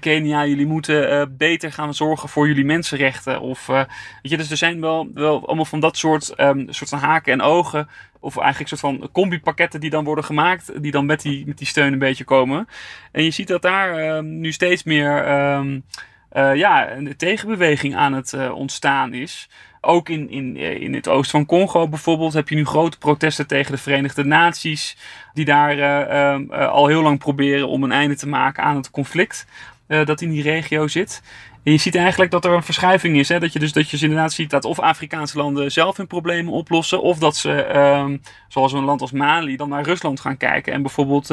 Kenia, 0.00 0.46
jullie 0.46 0.66
moeten 0.66 1.34
beter 1.36 1.72
gaan 1.72 1.94
zorgen 1.94 2.28
voor 2.28 2.46
jullie 2.48 2.64
mensenrechten. 2.64 3.40
Of, 3.40 3.66
weet 3.66 3.86
je, 4.22 4.36
dus 4.36 4.50
er 4.50 4.56
zijn 4.56 4.80
wel, 4.80 5.10
wel 5.14 5.46
allemaal 5.46 5.64
van 5.64 5.80
dat 5.80 5.96
soort, 5.96 6.40
um, 6.40 6.66
soort 6.70 6.90
van 6.90 6.98
haken 6.98 7.32
en 7.32 7.40
ogen. 7.40 7.88
Of 8.20 8.36
eigenlijk 8.36 8.70
een 8.70 8.78
soort 8.78 8.98
van 8.98 9.08
combi-pakketten 9.12 9.80
die 9.80 9.90
dan 9.90 10.04
worden 10.04 10.24
gemaakt. 10.24 10.82
Die 10.82 10.90
dan 10.92 11.06
met 11.06 11.22
die, 11.22 11.46
met 11.46 11.58
die 11.58 11.66
steun 11.66 11.92
een 11.92 11.98
beetje 11.98 12.24
komen. 12.24 12.68
En 13.12 13.24
je 13.24 13.30
ziet 13.30 13.48
dat 13.48 13.62
daar 13.62 13.96
ehm, 13.96 14.40
nu 14.40 14.52
steeds 14.52 14.82
meer... 14.82 15.28
Um, 15.56 15.84
uh, 16.32 16.54
ja, 16.54 16.90
een 16.90 17.16
tegenbeweging 17.16 17.96
aan 17.96 18.12
het 18.12 18.32
uh, 18.32 18.54
ontstaan 18.54 19.14
is. 19.14 19.48
Ook 19.80 20.08
in, 20.08 20.30
in, 20.30 20.56
eh, 20.56 20.80
in 20.80 20.94
het 20.94 21.08
oosten 21.08 21.30
van 21.30 21.46
Congo 21.46 21.88
bijvoorbeeld 21.88 22.32
heb 22.32 22.48
je 22.48 22.54
nu 22.54 22.64
grote 22.64 22.98
protesten 22.98 23.46
tegen 23.46 23.72
de 23.72 23.78
Verenigde 23.78 24.24
Naties. 24.24 24.96
Die 25.34 25.44
daar 25.44 25.78
uh, 25.78 26.68
al 26.68 26.86
heel 26.86 27.02
lang 27.02 27.18
proberen 27.18 27.68
om 27.68 27.84
een 27.84 27.92
einde 27.92 28.16
te 28.16 28.28
maken 28.28 28.62
aan 28.62 28.76
het 28.76 28.90
conflict 28.90 29.46
dat 29.86 30.20
in 30.20 30.30
die 30.30 30.42
regio 30.42 30.88
zit. 30.88 31.22
En 31.62 31.72
je 31.72 31.78
ziet 31.78 31.94
eigenlijk 31.94 32.30
dat 32.30 32.44
er 32.44 32.52
een 32.52 32.62
verschuiving 32.62 33.16
is. 33.16 33.28
Hè? 33.28 33.38
Dat 33.38 33.52
je 33.52 33.58
dus 33.58 33.72
dat 33.72 33.84
je 33.84 33.90
dus 33.90 34.02
inderdaad 34.02 34.32
ziet 34.32 34.50
dat 34.50 34.64
of 34.64 34.78
Afrikaanse 34.78 35.38
landen 35.38 35.72
zelf 35.72 35.96
hun 35.96 36.06
problemen 36.06 36.52
oplossen. 36.52 37.02
Of 37.02 37.18
dat 37.18 37.36
ze, 37.36 37.62
ehm, 37.62 38.16
zoals 38.48 38.72
een 38.72 38.84
land 38.84 39.00
als 39.00 39.12
Mali, 39.12 39.56
dan 39.56 39.68
naar 39.68 39.84
Rusland 39.84 40.20
gaan 40.20 40.36
kijken. 40.36 40.72
En 40.72 40.82
bijvoorbeeld 40.82 41.30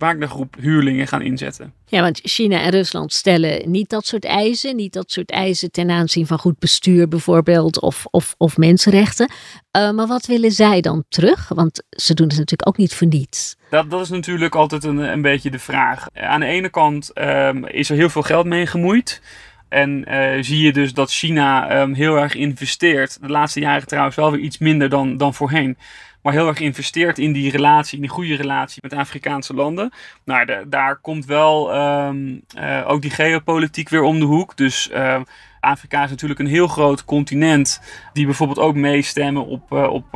Wagnergroep 0.00 0.56
huurlingen 0.60 1.06
gaan 1.06 1.22
inzetten. 1.22 1.72
Ja, 1.86 2.00
want 2.00 2.20
China 2.22 2.60
en 2.60 2.70
Rusland 2.70 3.12
stellen 3.12 3.70
niet 3.70 3.90
dat 3.90 4.06
soort 4.06 4.24
eisen. 4.24 4.76
Niet 4.76 4.92
dat 4.92 5.10
soort 5.10 5.30
eisen 5.30 5.70
ten 5.70 5.90
aanzien 5.90 6.26
van 6.26 6.38
goed 6.38 6.58
bestuur 6.58 7.08
bijvoorbeeld 7.08 7.80
of, 7.80 8.06
of, 8.10 8.34
of 8.38 8.56
mensenrechten. 8.56 9.30
Uh, 9.76 9.90
maar 9.90 10.06
wat 10.06 10.26
willen 10.26 10.52
zij 10.52 10.80
dan 10.80 11.04
terug? 11.08 11.48
Want 11.48 11.82
ze 11.90 12.14
doen 12.14 12.28
het 12.28 12.38
natuurlijk 12.38 12.68
ook 12.68 12.76
niet 12.76 12.94
voor 12.94 13.06
niets. 13.06 13.56
Dat, 13.70 13.90
dat 13.90 14.00
is 14.00 14.08
natuurlijk 14.08 14.54
altijd 14.54 14.84
een, 14.84 14.98
een 14.98 15.22
beetje 15.22 15.50
de 15.50 15.58
vraag. 15.58 16.06
Aan 16.14 16.40
de 16.40 16.46
ene 16.46 16.68
kant 16.68 17.10
um, 17.14 17.66
is 17.66 17.90
er 17.90 17.96
heel 17.96 18.08
veel 18.10 18.22
geld 18.22 18.46
mee 18.46 18.66
gemoeid. 18.66 19.20
En 19.68 20.04
uh, 20.08 20.42
zie 20.42 20.62
je 20.62 20.72
dus 20.72 20.94
dat 20.94 21.10
China 21.10 21.80
um, 21.80 21.94
heel 21.94 22.16
erg 22.16 22.34
investeert. 22.34 23.18
De 23.20 23.28
laatste 23.28 23.60
jaren 23.60 23.86
trouwens 23.86 24.16
wel 24.16 24.30
weer 24.30 24.40
iets 24.40 24.58
minder 24.58 24.88
dan, 24.88 25.16
dan 25.16 25.34
voorheen 25.34 25.76
maar 26.22 26.32
heel 26.32 26.46
erg 26.46 26.60
investeert 26.60 27.18
in 27.18 27.32
die 27.32 27.50
relatie, 27.50 27.94
in 27.94 28.00
die 28.00 28.10
goede 28.10 28.34
relatie 28.34 28.82
met 28.82 28.92
Afrikaanse 28.92 29.54
landen. 29.54 29.92
Nou, 30.24 30.68
daar 30.68 30.96
komt 30.96 31.24
wel 31.24 31.74
um, 31.76 32.42
uh, 32.58 32.84
ook 32.86 33.02
die 33.02 33.10
geopolitiek 33.10 33.88
weer 33.88 34.02
om 34.02 34.18
de 34.18 34.24
hoek. 34.24 34.56
Dus 34.56 34.90
uh, 34.92 35.20
Afrika 35.60 36.04
is 36.04 36.10
natuurlijk 36.10 36.40
een 36.40 36.46
heel 36.46 36.68
groot 36.68 37.04
continent 37.04 37.80
die 38.12 38.24
bijvoorbeeld 38.24 38.58
ook 38.58 38.74
meestemmen 38.74 39.46
op, 39.46 39.72
uh, 39.72 39.92
op, 39.92 40.10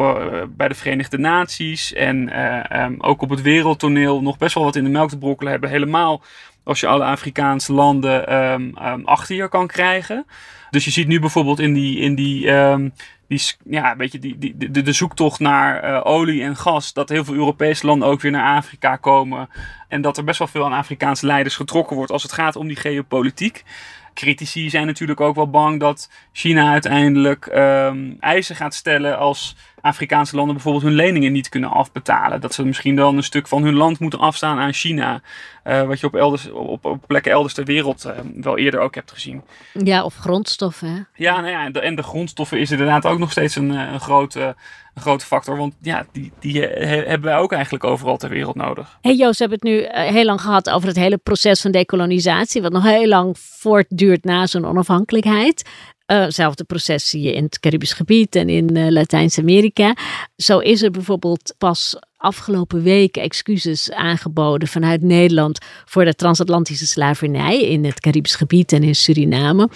bij 0.49 0.69
de 0.69 0.75
Verenigde 0.75 1.19
Naties 1.19 1.93
en 1.93 2.41
um, 2.83 2.97
ook 3.01 3.23
op 3.23 3.31
het 3.31 3.43
wereldtoneel 3.43 4.23
nog 4.23 4.39
best 4.39 4.55
wel 4.55 4.65
wat 4.65 4.77
in 4.77 4.85
de 4.85 4.91
melk 4.91 5.09
te 5.09 5.19
brokkelen 5.19 5.53
hebben. 5.53 5.71
Helemaal 5.71 6.23
als 6.65 6.81
je 6.81 6.87
alle 6.87 7.05
Afrikaanse 7.05 7.73
landen 7.73 8.35
um, 8.35 9.05
achter 9.05 9.37
je 9.37 9.49
kan 9.49 9.67
krijgen. 9.67 10.27
Dus 10.71 10.85
je 10.85 10.91
ziet 10.91 11.09
nu 11.09 11.21
bijvoorbeeld 11.21 11.61
in 11.61 11.73
die, 11.73 11.99
in 11.99 12.15
die 12.15 12.51
die, 13.29 13.41
ja, 13.65 13.97
weet 13.97 14.13
je, 14.13 14.19
die, 14.19 14.39
die, 14.39 14.83
de, 14.83 14.93
zoektocht 14.93 15.41
naar 15.41 15.91
uh, 15.91 16.01
olie 16.05 16.43
en 16.43 16.57
gas, 16.57 16.93
dat 16.93 17.09
heel 17.09 17.25
veel 17.25 17.35
Europese 17.35 17.87
landen 17.87 18.09
ook 18.09 18.21
weer 18.21 18.31
naar 18.31 18.57
Afrika 18.57 18.97
komen. 18.97 19.49
En 19.89 20.01
dat 20.01 20.17
er 20.17 20.25
best 20.25 20.39
wel 20.39 20.49
veel 20.49 20.65
aan 20.65 20.73
Afrikaanse 20.73 21.27
leiders 21.27 21.57
getrokken 21.57 21.97
wordt 21.97 22.13
als 22.13 22.23
het 22.23 22.33
gaat 22.33 22.57
om 22.57 22.67
die 22.67 22.77
geopolitiek. 22.77 23.65
Critici 24.15 24.71
zijn 24.71 24.87
natuurlijk 24.87 25.21
ook 25.21 25.35
wel 25.35 25.51
bang 25.51 25.81
dat 25.81 26.11
China 26.33 26.71
uiteindelijk 26.73 27.47
eisen 28.21 28.57
gaat 28.57 28.75
stellen 28.75 29.19
als 29.19 29.57
Afrikaanse 29.85 30.37
landen 30.37 30.55
bijvoorbeeld 30.55 30.85
hun 30.85 30.95
leningen 30.95 31.33
niet 31.33 31.49
kunnen 31.49 31.71
afbetalen. 31.71 32.41
Dat 32.41 32.55
ze 32.55 32.65
misschien 32.65 32.97
dan 32.97 33.17
een 33.17 33.23
stuk 33.23 33.49
van 33.49 33.63
hun 33.63 33.75
land 33.75 33.99
moeten 33.99 34.19
afstaan 34.19 34.59
aan 34.59 34.73
China. 34.73 35.21
Uh, 35.65 35.87
wat 35.87 36.01
je 36.01 36.07
op, 36.07 36.15
elders, 36.15 36.51
op, 36.51 36.85
op, 36.85 37.05
plekken 37.07 37.33
elders 37.33 37.55
ter 37.55 37.65
wereld 37.65 38.07
uh, 38.07 38.13
wel 38.43 38.59
eerder 38.59 38.81
ook 38.81 38.95
hebt 38.95 39.13
gezien. 39.13 39.43
Ja, 39.73 40.05
of 40.05 40.15
grondstoffen. 40.17 41.09
Ja, 41.15 41.41
nou 41.41 41.51
ja, 41.51 41.65
en 41.65 41.73
de, 41.73 41.81
en 41.81 41.95
de 41.95 42.03
grondstoffen 42.03 42.59
is 42.59 42.71
inderdaad 42.71 43.07
ook 43.07 43.19
nog 43.19 43.31
steeds 43.31 43.57
een, 43.57 43.71
eh, 43.71 43.93
een 43.93 44.01
grote 44.01 44.57
een 44.95 45.03
grote 45.03 45.27
factor. 45.27 45.57
Want 45.57 45.75
ja, 45.81 46.07
die, 46.13 46.33
die 46.41 46.63
hebben 46.63 47.23
wij 47.23 47.37
ook 47.37 47.53
eigenlijk 47.53 47.85
overal 47.85 48.17
ter 48.17 48.29
wereld 48.29 48.55
nodig. 48.55 48.99
Hey 49.01 49.15
Joost, 49.15 49.39
we 49.39 49.47
hebben 49.47 49.71
het 49.71 49.93
nu 49.93 50.03
heel 50.13 50.25
lang 50.25 50.41
gehad 50.41 50.71
over 50.71 50.89
het 50.89 50.97
hele 50.97 51.17
proces 51.17 51.61
van 51.61 51.71
dekolonisatie. 51.71 52.63
Wat 52.63 52.73
nog 52.73 52.85
heel 52.85 53.09
lang 53.09 53.39
voortduurt 53.39 54.25
na 54.25 54.47
zo'n 54.47 54.65
onafhankelijkheid. 54.65 55.71
Hetzelfde 56.07 56.63
uh, 56.63 56.69
proces 56.69 57.09
zie 57.09 57.23
je 57.23 57.33
in 57.33 57.45
het 57.45 57.61
Caribisch 57.61 57.93
gebied 57.93 58.37
en 58.37 58.49
in 58.49 58.77
uh, 58.77 58.91
Latijns-Amerika. 58.91 59.97
Zo 60.37 60.59
is 60.59 60.83
er 60.83 60.91
bijvoorbeeld 60.91 61.55
pas 61.59 61.97
afgelopen 62.17 62.83
weken 62.83 63.23
excuses 63.23 63.91
aangeboden 63.91 64.69
vanuit 64.69 65.03
Nederland 65.03 65.59
voor 65.85 66.05
de 66.05 66.15
transatlantische 66.15 66.87
slavernij 66.87 67.61
in 67.61 67.85
het 67.85 68.01
Caribisch 68.01 68.35
gebied 68.35 68.73
en 68.73 68.83
in 68.83 68.95
Suriname. 68.95 69.69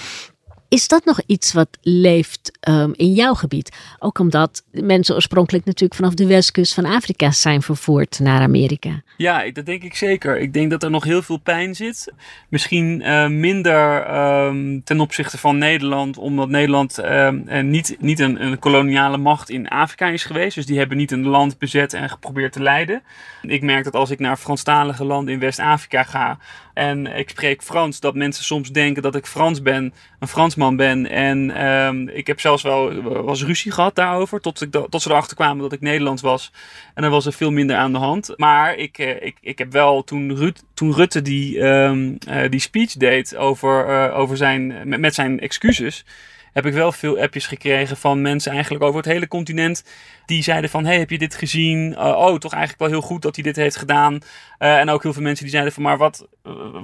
Is 0.69 0.89
dat 0.89 1.05
nog 1.05 1.21
iets 1.27 1.53
wat 1.53 1.79
leeft 1.81 2.59
um, 2.69 2.93
in 2.97 3.13
jouw 3.13 3.35
gebied? 3.35 3.77
Ook 3.99 4.19
omdat 4.19 4.63
mensen 4.71 5.15
oorspronkelijk 5.15 5.65
natuurlijk 5.65 6.01
vanaf 6.01 6.15
de 6.15 6.27
westkust 6.27 6.75
van 6.75 6.85
Afrika 6.85 7.31
zijn 7.31 7.63
vervoerd 7.63 8.19
naar 8.19 8.41
Amerika. 8.41 9.03
Ja, 9.17 9.51
dat 9.51 9.67
denk 9.67 9.83
ik 9.83 9.95
zeker. 9.95 10.39
Ik 10.39 10.53
denk 10.53 10.71
dat 10.71 10.83
er 10.83 10.91
nog 10.91 11.05
heel 11.05 11.23
veel 11.23 11.37
pijn 11.37 11.75
zit. 11.75 12.13
Misschien 12.49 13.01
uh, 13.01 13.29
minder 13.29 14.15
um, 14.47 14.85
ten 14.85 15.01
opzichte 15.01 15.39
van 15.39 15.59
Nederland, 15.59 16.19
omdat 16.19 16.49
Nederland 16.49 16.99
uh, 16.99 17.31
niet, 17.63 17.97
niet 18.01 18.19
een, 18.19 18.45
een, 18.45 18.59
koloniale 18.59 19.17
macht 19.17 19.51
in 19.51 19.69
Afrika 19.69 20.09
is 20.09 20.25
geweest. 20.25 20.55
Dus 20.55 20.67
die 20.67 20.79
hebben 20.79 20.97
niet 20.97 21.11
een 21.11 21.27
land 21.27 21.59
bezet 21.59 21.93
en 21.93 22.11
geprobeerd 22.11 22.53
te 22.53 22.63
leiden. 22.63 23.03
Ik 23.43 23.63
merk 23.63 23.85
dat 23.85 23.95
als 23.95 24.11
ik 24.11 24.19
naar 24.19 24.37
Franstalige 24.37 25.05
landen 25.05 25.35
in 25.35 25.41
West-Afrika 25.41 26.03
ga 26.03 26.39
en 26.79 27.07
ik 27.07 27.29
spreek 27.29 27.63
Frans, 27.63 28.01
dat 28.01 28.15
mensen 28.15 28.45
soms 28.45 28.71
denken 28.71 29.03
dat 29.03 29.15
ik 29.15 29.27
Frans 29.27 29.63
ben, 29.63 29.95
een 30.19 30.29
Fransman 30.59 30.77
ben. 30.77 31.11
En 31.11 31.67
um, 31.67 32.09
ik 32.09 32.27
heb 32.27 32.41
zelfs 32.41 32.63
wel 32.63 33.03
was 33.03 33.45
ruzie 33.45 33.73
gehad 33.73 33.95
daarover, 33.95 34.41
tot, 34.41 34.63
ik, 34.63 34.71
tot 34.71 35.03
ze 35.03 35.11
erachter 35.11 35.37
kwamen 35.37 35.63
dat 35.63 35.73
ik 35.73 35.81
Nederlands 35.81 36.23
was. 36.23 36.53
En 36.95 37.03
dan 37.03 37.11
was 37.11 37.27
er 37.27 37.33
veel 37.33 37.51
minder 37.51 37.77
aan 37.77 37.93
de 37.93 37.99
hand. 37.99 38.35
Maar 38.37 38.77
ik, 38.77 38.99
uh, 38.99 39.23
ik, 39.23 39.37
ik 39.41 39.59
heb 39.59 39.73
wel 39.73 40.05
toen, 40.05 40.37
Rut, 40.37 40.65
toen 40.75 40.95
Rutte 40.95 41.23
die, 41.23 41.61
um, 41.61 42.19
uh, 42.29 42.51
die 42.51 42.61
speech 42.61 42.93
deed 42.93 43.37
over, 43.37 43.89
uh, 43.89 44.19
over 44.19 44.37
zijn, 44.37 44.89
met, 44.89 45.01
met 45.01 45.15
zijn 45.15 45.41
excuses 45.41 46.05
heb 46.53 46.67
ik 46.67 46.73
wel 46.73 46.93
veel 46.93 47.19
appjes 47.19 47.47
gekregen 47.47 47.97
van 47.97 48.23
mensen 48.23 48.53
eigenlijk 48.53 48.85
over 48.85 48.97
het 48.97 49.07
hele 49.13 49.29
continent. 49.29 49.85
Die 50.27 50.43
zeiden 50.43 50.71
van, 50.71 50.85
hey, 50.85 50.99
heb 50.99 51.11
je 51.11 51.19
dit 51.19 51.35
gezien? 51.35 51.93
Uh, 51.93 51.99
oh, 51.99 52.37
toch 52.37 52.53
eigenlijk 52.53 52.81
wel 52.81 52.89
heel 52.89 53.09
goed 53.09 53.23
dat 53.23 53.35
hij 53.35 53.45
dit 53.45 53.57
heeft 53.57 53.77
gedaan. 53.77 54.15
Uh, 54.15 54.79
en 54.79 54.91
ook 54.91 55.03
heel 55.03 55.13
veel 55.13 55.23
mensen 55.23 55.45
die 55.45 55.53
zeiden 55.53 55.73
van, 55.73 55.83
maar 55.83 55.99
wat, 55.99 56.27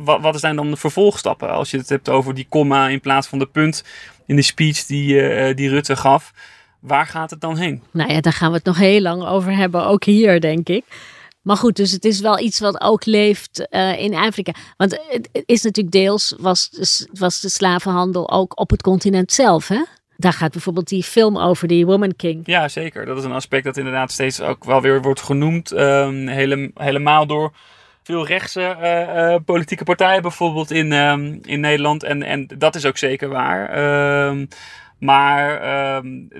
wat, 0.04 0.21
wat 0.21 0.40
zijn 0.40 0.56
dan 0.56 0.71
de 0.71 0.76
vervolgstappen? 0.76 1.50
Als 1.50 1.71
je 1.71 1.76
het 1.76 1.88
hebt 1.88 2.09
over 2.09 2.35
die 2.35 2.47
komma 2.49 2.88
in 2.88 3.00
plaats 3.00 3.26
van 3.26 3.38
de 3.38 3.47
punt 3.47 3.85
in 4.26 4.37
de 4.37 4.42
speech 4.42 4.87
die, 4.87 5.54
die 5.54 5.68
Rutte 5.68 5.97
gaf. 5.97 6.33
Waar 6.80 7.06
gaat 7.06 7.30
het 7.30 7.40
dan 7.40 7.56
heen? 7.56 7.83
Nou 7.90 8.12
ja, 8.12 8.21
daar 8.21 8.33
gaan 8.33 8.50
we 8.50 8.56
het 8.56 8.64
nog 8.64 8.78
heel 8.78 9.00
lang 9.00 9.26
over 9.26 9.56
hebben, 9.56 9.87
ook 9.87 10.04
hier 10.04 10.40
denk 10.40 10.68
ik. 10.68 10.85
Maar 11.44 11.56
goed, 11.56 11.76
dus 11.76 11.92
het 11.92 12.04
is 12.04 12.20
wel 12.20 12.38
iets 12.38 12.60
wat 12.60 12.80
ook 12.80 13.04
leeft 13.04 13.66
uh, 13.70 13.98
in 13.98 14.14
Afrika. 14.14 14.52
Want 14.76 15.00
het 15.10 15.42
is 15.46 15.62
natuurlijk 15.62 15.94
deels, 15.94 16.34
was, 16.38 16.70
was 17.12 17.40
de 17.40 17.48
slavenhandel 17.48 18.30
ook 18.30 18.60
op 18.60 18.70
het 18.70 18.82
continent 18.82 19.32
zelf, 19.32 19.68
hè? 19.68 19.82
Daar 20.16 20.32
gaat 20.32 20.52
bijvoorbeeld 20.52 20.88
die 20.88 21.02
film 21.02 21.38
over, 21.38 21.68
die 21.68 21.86
Woman 21.86 22.16
King. 22.16 22.42
Ja, 22.44 22.68
zeker. 22.68 23.06
Dat 23.06 23.18
is 23.18 23.24
een 23.24 23.32
aspect 23.32 23.64
dat 23.64 23.76
inderdaad 23.76 24.12
steeds 24.12 24.40
ook 24.40 24.64
wel 24.64 24.80
weer 24.80 25.02
wordt 25.02 25.20
genoemd. 25.20 25.70
Hele, 25.70 26.70
helemaal 26.74 27.26
door 27.26 27.52
veel 28.02 28.26
rechtse 28.26 28.76
uh, 28.80 29.32
uh, 29.32 29.36
politieke 29.44 29.84
partijen 29.84 30.22
bijvoorbeeld 30.22 30.70
in, 30.70 30.92
um, 30.92 31.38
in 31.42 31.60
Nederland. 31.60 32.02
En, 32.02 32.22
en 32.22 32.46
dat 32.58 32.74
is 32.74 32.86
ook 32.86 32.98
zeker 32.98 33.28
waar. 33.28 34.26
Um, 34.28 34.48
maar 34.98 35.60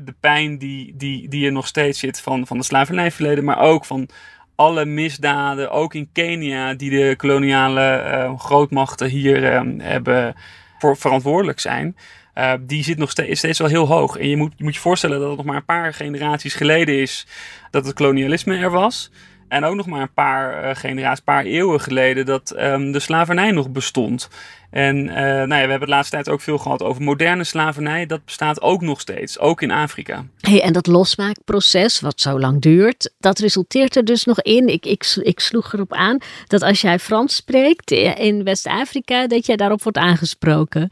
de 0.05 0.15
pijn 0.21 0.59
die, 0.59 0.95
die, 0.97 1.29
die 1.29 1.47
er 1.47 1.53
nog 1.53 1.67
steeds 1.67 1.99
zit 1.99 2.21
van, 2.21 2.47
van 2.47 2.59
de 2.59 2.65
slavernijverleden, 2.65 3.45
maar 3.45 3.59
ook 3.59 3.85
van 3.85 4.09
alle 4.55 4.85
misdaden, 4.85 5.71
ook 5.71 5.95
in 5.95 6.09
Kenia, 6.13 6.75
die 6.75 6.91
de 6.91 7.15
koloniale 7.17 8.05
uh, 8.07 8.39
grootmachten 8.39 9.09
hier 9.09 9.63
hebben 9.79 10.35
voor 10.79 10.97
verantwoordelijk 10.97 11.61
zijn. 11.61 11.97
Uh, 12.35 12.53
die 12.61 12.85
zit 12.85 12.99
nog 12.99 13.11
steeds, 13.11 13.39
steeds 13.39 13.59
wel 13.59 13.69
heel 13.69 13.87
hoog. 13.87 14.17
En 14.17 14.29
je 14.29 14.37
moet, 14.37 14.53
je 14.57 14.65
moet 14.65 14.75
je 14.75 14.81
voorstellen 14.81 15.19
dat 15.19 15.29
het 15.29 15.37
nog 15.37 15.47
maar 15.47 15.57
een 15.57 15.65
paar 15.65 15.95
generaties 15.95 16.55
geleden 16.55 17.01
is 17.01 17.27
dat 17.71 17.87
het 17.87 17.95
kolonialisme 17.95 18.57
er 18.57 18.71
was. 18.71 19.11
En 19.49 19.65
ook 19.65 19.75
nog 19.75 19.87
maar 19.87 20.01
een 20.01 20.13
paar 20.13 20.65
uh, 20.65 20.75
generaties, 20.75 21.19
een 21.19 21.25
paar 21.25 21.45
eeuwen 21.45 21.81
geleden 21.81 22.27
dat 22.27 22.55
um, 22.59 22.93
de 22.93 22.99
slavernij 22.99 23.51
nog 23.51 23.71
bestond. 23.71 24.29
En 24.71 24.97
uh, 24.97 25.15
nou 25.15 25.55
ja, 25.55 25.65
we 25.65 25.71
hebben 25.71 25.81
de 25.81 25.95
laatste 25.95 26.15
tijd 26.15 26.29
ook 26.29 26.41
veel 26.41 26.59
gehad 26.59 26.83
over 26.83 27.03
moderne 27.03 27.45
slavernij. 27.45 28.07
Dat 28.07 28.25
bestaat 28.25 28.63
ook 28.63 28.81
nog 28.81 29.01
steeds, 29.01 29.39
ook 29.39 29.63
in 29.63 29.71
Afrika. 29.71 30.25
Hey, 30.41 30.63
en 30.63 30.73
dat 30.73 30.87
losmaakproces, 30.87 32.01
wat 32.01 32.21
zo 32.21 32.41
lang 32.41 32.61
duurt, 32.61 33.13
dat 33.19 33.39
resulteert 33.39 33.97
er 33.97 34.05
dus 34.05 34.25
nog 34.25 34.41
in. 34.41 34.69
Ik, 34.69 34.87
ik, 34.87 35.17
ik 35.23 35.41
sloeg 35.41 35.73
erop 35.73 35.93
aan 35.93 36.19
dat 36.47 36.63
als 36.63 36.81
jij 36.81 36.99
Frans 36.99 37.35
spreekt 37.35 37.91
in 37.91 38.45
West-Afrika, 38.45 39.27
dat 39.27 39.47
jij 39.47 39.57
daarop 39.57 39.83
wordt 39.83 39.99
aangesproken 39.99 40.91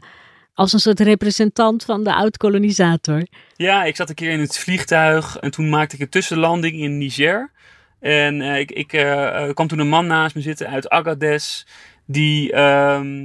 als 0.53 0.73
een 0.73 0.79
soort 0.79 0.99
representant 0.99 1.83
van 1.83 2.03
de 2.03 2.13
oud-kolonisator. 2.13 3.25
Ja, 3.55 3.83
ik 3.83 3.95
zat 3.95 4.09
een 4.09 4.15
keer 4.15 4.31
in 4.31 4.39
het 4.39 4.57
vliegtuig 4.57 5.37
en 5.37 5.51
toen 5.51 5.69
maakte 5.69 5.95
ik 5.95 6.01
een 6.01 6.09
tussenlanding 6.09 6.79
in 6.79 6.97
Niger. 6.97 7.51
En 8.03 8.39
uh, 8.39 8.59
ik, 8.59 8.71
ik 8.71 8.93
uh, 8.93 9.49
kwam 9.53 9.67
toen 9.67 9.79
een 9.79 9.87
man 9.87 10.07
naast 10.07 10.35
me 10.35 10.41
zitten 10.41 10.67
uit 10.67 10.89
Agadez. 10.89 11.63
Die 12.05 12.53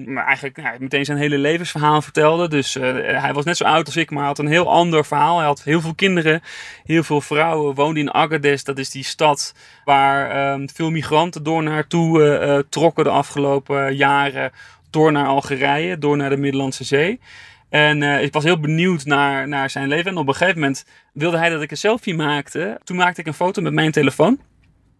maar 0.06 0.26
eigenlijk 0.26 0.78
meteen 0.78 1.04
zijn 1.04 1.18
hele 1.18 1.38
levensverhaal 1.38 2.02
vertelde. 2.02 2.48
Dus 2.48 2.74
hij 2.74 3.30
was 3.32 3.44
net 3.44 3.56
zo 3.56 3.64
oud 3.64 3.86
als 3.86 3.96
ik, 3.96 4.10
maar 4.10 4.24
had 4.24 4.38
een 4.38 4.46
heel 4.46 4.70
ander 4.70 5.04
verhaal. 5.04 5.36
Hij 5.36 5.46
had 5.46 5.62
heel 5.62 5.80
veel 5.80 5.94
kinderen, 5.94 6.42
heel 6.84 7.02
veel 7.02 7.20
vrouwen. 7.20 7.74
Woonde 7.74 8.00
in 8.00 8.12
Agadez, 8.12 8.62
dat 8.62 8.78
is 8.78 8.90
die 8.90 9.04
stad 9.04 9.54
waar 9.84 10.52
um, 10.52 10.68
veel 10.68 10.90
migranten 10.90 11.42
door 11.42 11.62
naartoe 11.62 12.66
trokken 12.68 13.04
de 13.04 13.10
afgelopen 13.10 13.96
jaren 13.96 14.52
door 14.90 15.12
naar 15.12 15.26
Algerije, 15.26 15.98
door 15.98 16.16
naar 16.16 16.30
de 16.30 16.36
Middellandse 16.36 16.84
Zee. 16.84 17.20
En 17.68 18.02
ik 18.02 18.32
was 18.32 18.44
heel 18.44 18.60
benieuwd 18.60 19.04
naar, 19.04 19.48
naar 19.48 19.70
zijn 19.70 19.88
leven. 19.88 20.10
En 20.10 20.16
op 20.16 20.28
een 20.28 20.34
gegeven 20.34 20.60
moment 20.60 20.84
wilde 21.12 21.38
hij 21.38 21.48
dat 21.48 21.62
ik 21.62 21.70
een 21.70 21.76
selfie 21.76 22.14
maakte. 22.14 22.80
Toen 22.84 22.96
maakte 22.96 23.20
ik 23.20 23.26
een 23.26 23.34
foto 23.34 23.62
met 23.62 23.72
mijn 23.72 23.90
telefoon. 23.90 24.38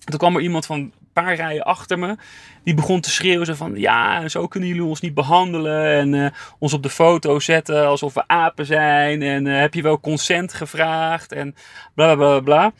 Toen 0.08 0.18
kwam 0.18 0.36
er 0.36 0.42
iemand 0.42 0.66
van 0.66 0.78
een 0.78 0.92
paar 1.12 1.34
rijen 1.34 1.62
achter 1.62 1.98
me. 1.98 2.16
Die 2.64 2.74
begon 2.74 3.00
te 3.00 3.10
schreeuwen 3.10 3.46
zo 3.46 3.54
van... 3.54 3.76
Ja, 3.76 4.28
zo 4.28 4.46
kunnen 4.46 4.68
jullie 4.68 4.84
ons 4.84 5.00
niet 5.00 5.14
behandelen. 5.14 5.84
En 5.84 6.12
uh, 6.12 6.28
ons 6.58 6.72
op 6.72 6.82
de 6.82 6.90
foto 6.90 7.38
zetten 7.38 7.86
alsof 7.86 8.14
we 8.14 8.28
apen 8.28 8.66
zijn. 8.66 9.22
En 9.22 9.46
uh, 9.46 9.58
heb 9.58 9.74
je 9.74 9.82
wel 9.82 10.00
consent 10.00 10.52
gevraagd? 10.52 11.32
En 11.32 11.54
bla 11.94 12.14
bla 12.14 12.40
bla. 12.40 12.72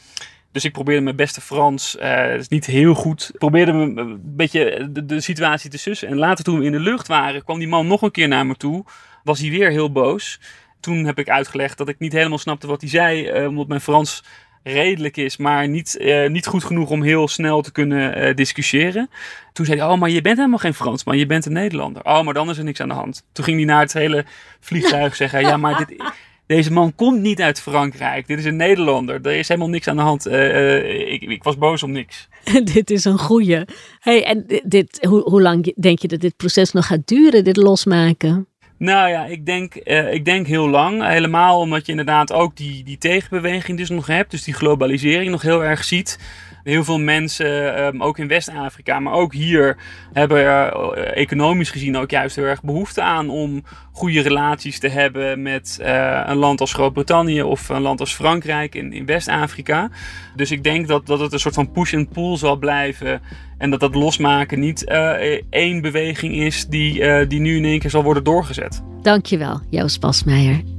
Dus 0.53 0.65
ik 0.65 0.73
probeerde 0.73 1.03
mijn 1.03 1.17
beste 1.17 1.41
Frans, 1.41 1.97
uh, 2.01 2.35
is 2.35 2.49
niet 2.49 2.67
heel 2.67 2.95
goed, 2.95 3.31
probeerde 3.39 3.73
een 3.73 4.21
beetje 4.23 4.89
de, 4.91 5.07
de, 5.07 5.21
situatie 5.21 5.71
te 5.71 5.79
sussen. 5.79 6.09
En 6.09 6.17
later 6.17 6.45
toen 6.45 6.59
we 6.59 6.65
in 6.65 6.73
de 6.73 6.81
lucht 6.81 7.09
waren, 7.09 7.45
kwam 7.45 7.59
die 7.59 7.69
man 7.69 7.87
nog 7.87 8.03
een 8.03 8.11
keer 8.11 8.29
naar 8.29 8.47
me 8.47 8.55
toe. 8.55 8.85
Was 9.25 9.41
hij 9.41 9.51
weer 9.51 9.71
heel 9.71 9.93
boos. 9.93 10.41
Toen 10.81 11.05
heb 11.05 11.19
ik 11.19 11.29
uitgelegd 11.29 11.79
dat 11.79 11.89
ik 11.89 11.99
niet 11.99 12.13
helemaal 12.13 12.39
snapte 12.39 12.67
wat 12.67 12.81
hij 12.81 12.91
zei, 12.91 13.47
omdat 13.47 13.69
mijn 13.69 13.81
Frans 13.81 14.23
redelijk 14.63 15.17
is, 15.17 15.37
maar 15.37 15.69
niet, 15.69 15.97
uh, 16.01 16.29
niet 16.29 16.47
goed 16.47 16.65
genoeg 16.65 16.91
om 16.91 17.03
heel 17.03 17.29
snel 17.29 17.63
te 17.63 17.73
kunnen 17.73 18.29
uh, 18.29 18.35
discussiëren. 18.35 19.11
Toen 19.53 19.67
zei 19.67 19.79
hij, 19.79 19.89
oh, 19.89 19.99
maar 19.99 20.11
je 20.11 20.21
bent 20.21 20.37
helemaal 20.37 20.59
geen 20.59 20.75
Fransman, 20.75 21.19
je 21.19 21.27
bent 21.27 21.47
een 21.47 21.53
Nederlander. 21.53 22.05
Oh, 22.05 22.23
maar 22.23 22.35
dan 22.35 22.51
is 22.51 22.59
er 22.59 22.65
niks 22.65 22.81
aan 22.81 22.89
de 22.89 22.95
hand. 22.95 23.27
Toen 23.33 23.45
ging 23.45 23.57
hij 23.57 23.67
naar 23.67 23.81
het 23.81 23.93
hele 23.93 24.25
vliegtuig 24.61 25.17
zeggen, 25.23 25.41
ja, 25.41 25.57
maar 25.57 25.87
dit, 25.87 26.03
deze 26.49 26.73
man 26.73 26.95
komt 26.95 27.21
niet 27.21 27.41
uit 27.41 27.61
Frankrijk. 27.61 28.27
Dit 28.27 28.39
is 28.39 28.45
een 28.45 28.57
Nederlander. 28.57 29.21
Er 29.23 29.39
is 29.39 29.49
helemaal 29.49 29.69
niks 29.69 29.89
aan 29.89 29.97
de 29.97 30.03
hand. 30.03 30.27
Uh, 30.27 30.35
uh, 30.35 31.13
ik, 31.13 31.23
ik, 31.23 31.43
was 31.43 31.59
boos 31.59 31.83
om 31.83 31.91
niks. 31.93 32.29
dit 32.75 32.91
is 32.91 33.05
een 33.05 33.19
goeie. 33.19 33.65
Hey, 34.01 34.25
en 34.25 34.47
dit, 34.65 35.07
hoe, 35.09 35.23
hoe 35.23 35.43
lang 35.43 35.75
denk 35.77 35.99
je 35.99 36.09
dat 36.09 36.21
dit 36.21 36.37
proces 36.37 36.73
nog 36.73 36.87
gaat 36.87 37.07
duren, 37.07 37.45
dit 37.45 37.57
losmaken? 37.57 38.48
Nou 38.79 39.09
ja, 39.09 39.25
ik 39.25 39.47
denk, 39.47 39.75
uh, 39.85 40.13
ik 40.13 40.25
denk 40.25 40.47
heel 40.47 40.69
lang. 40.69 41.07
Helemaal 41.07 41.61
omdat 41.61 41.87
je 41.87 41.91
inderdaad 41.91 42.33
ook 42.33 42.57
die, 42.57 42.85
die 42.85 42.99
tegenbeweging 42.99 43.79
dus 43.79 43.89
nog 43.89 44.07
hebt. 44.07 44.31
Dus 44.31 44.45
die 44.45 44.55
globalisering 44.55 45.31
nog 45.31 45.43
heel 45.43 45.65
erg 45.65 45.85
ziet. 45.85 46.19
Heel 46.63 46.85
veel 46.85 46.99
mensen, 46.99 47.85
um, 47.85 48.03
ook 48.03 48.19
in 48.19 48.29
West-Afrika, 48.29 49.01
maar 49.01 49.13
ook 49.13 49.33
hier, 49.33 49.77
hebben 50.13 50.39
uh, 50.39 51.17
economisch 51.17 51.71
gezien 51.71 51.97
ook 51.97 52.11
juist 52.11 52.37
heel 52.37 52.45
erg 52.45 52.63
behoefte 52.63 53.03
aan 53.03 53.29
om 53.29 53.65
goede 53.93 54.21
relaties 54.21 54.79
te 54.79 54.89
hebben 54.89 55.43
met 55.43 55.79
uh, 55.81 56.23
een 56.27 56.37
land 56.37 56.61
als 56.61 56.73
Groot-Brittannië 56.73 57.43
of 57.43 57.69
een 57.69 57.83
land 57.83 58.01
als 58.01 58.15
Frankrijk 58.15 58.75
in, 58.75 58.93
in 58.93 59.07
West-Afrika. 59.07 59.91
Dus 60.37 60.51
ik 60.51 60.65
denk 60.65 60.89
dat, 60.89 61.07
dat 61.07 61.21
het 61.21 61.33
een 61.33 61.41
soort 61.41 61.55
van 61.55 61.73
push 61.73 61.95
and 61.95 62.13
pull 62.13 62.37
zal 62.37 62.57
blijven. 62.57 63.21
En 63.59 63.71
dat 63.71 63.81
dat 63.81 63.95
losmaken 63.95 64.61
niet 64.61 64.85
uh, 64.89 65.41
één 65.51 65.81
beweging 65.81 66.35
is 66.35 66.67
die, 66.67 67.27
die 67.27 67.41
nu 67.41 67.57
in 67.57 67.65
één 67.65 67.79
keer 67.79 67.91
zal 67.91 68.03
worden 68.03 68.25
doorgezet. 68.25 68.83
Dankjewel, 69.03 69.61
Joost 69.71 70.01
Basmeijer. 70.01 70.78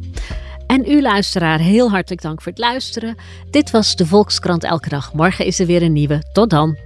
En 0.70 0.92
u 0.92 1.02
luisteraar, 1.02 1.60
heel 1.60 1.90
hartelijk 1.90 2.22
dank 2.22 2.42
voor 2.42 2.52
het 2.52 2.62
luisteren. 2.62 3.16
Dit 3.50 3.72
was 3.72 3.96
de 3.96 4.06
Volkskrant 4.06 4.64
Elke 4.64 4.90
Dag. 4.90 5.14
Morgen 5.14 5.46
is 5.46 5.60
er 5.60 5.66
weer 5.66 5.82
een 5.82 5.94
nieuwe. 5.94 6.24
Tot 6.32 6.50
dan. 6.50 6.78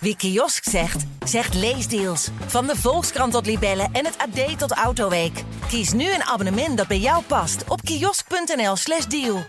Wie 0.00 0.16
kiosk 0.16 0.64
zegt, 0.64 1.04
zegt 1.24 1.54
leesdeals. 1.54 2.28
Van 2.46 2.66
de 2.66 2.76
Volkskrant 2.76 3.32
tot 3.32 3.46
Libellen 3.46 3.88
en 3.92 4.04
het 4.04 4.18
AD 4.18 4.58
tot 4.58 4.72
Autoweek. 4.72 5.42
Kies 5.68 5.92
nu 5.92 6.14
een 6.14 6.22
abonnement 6.22 6.76
dat 6.76 6.86
bij 6.86 6.98
jou 6.98 7.22
past 7.22 7.64
op 7.68 7.80
kiosk.nl/slash 7.82 9.06
deal. 9.06 9.44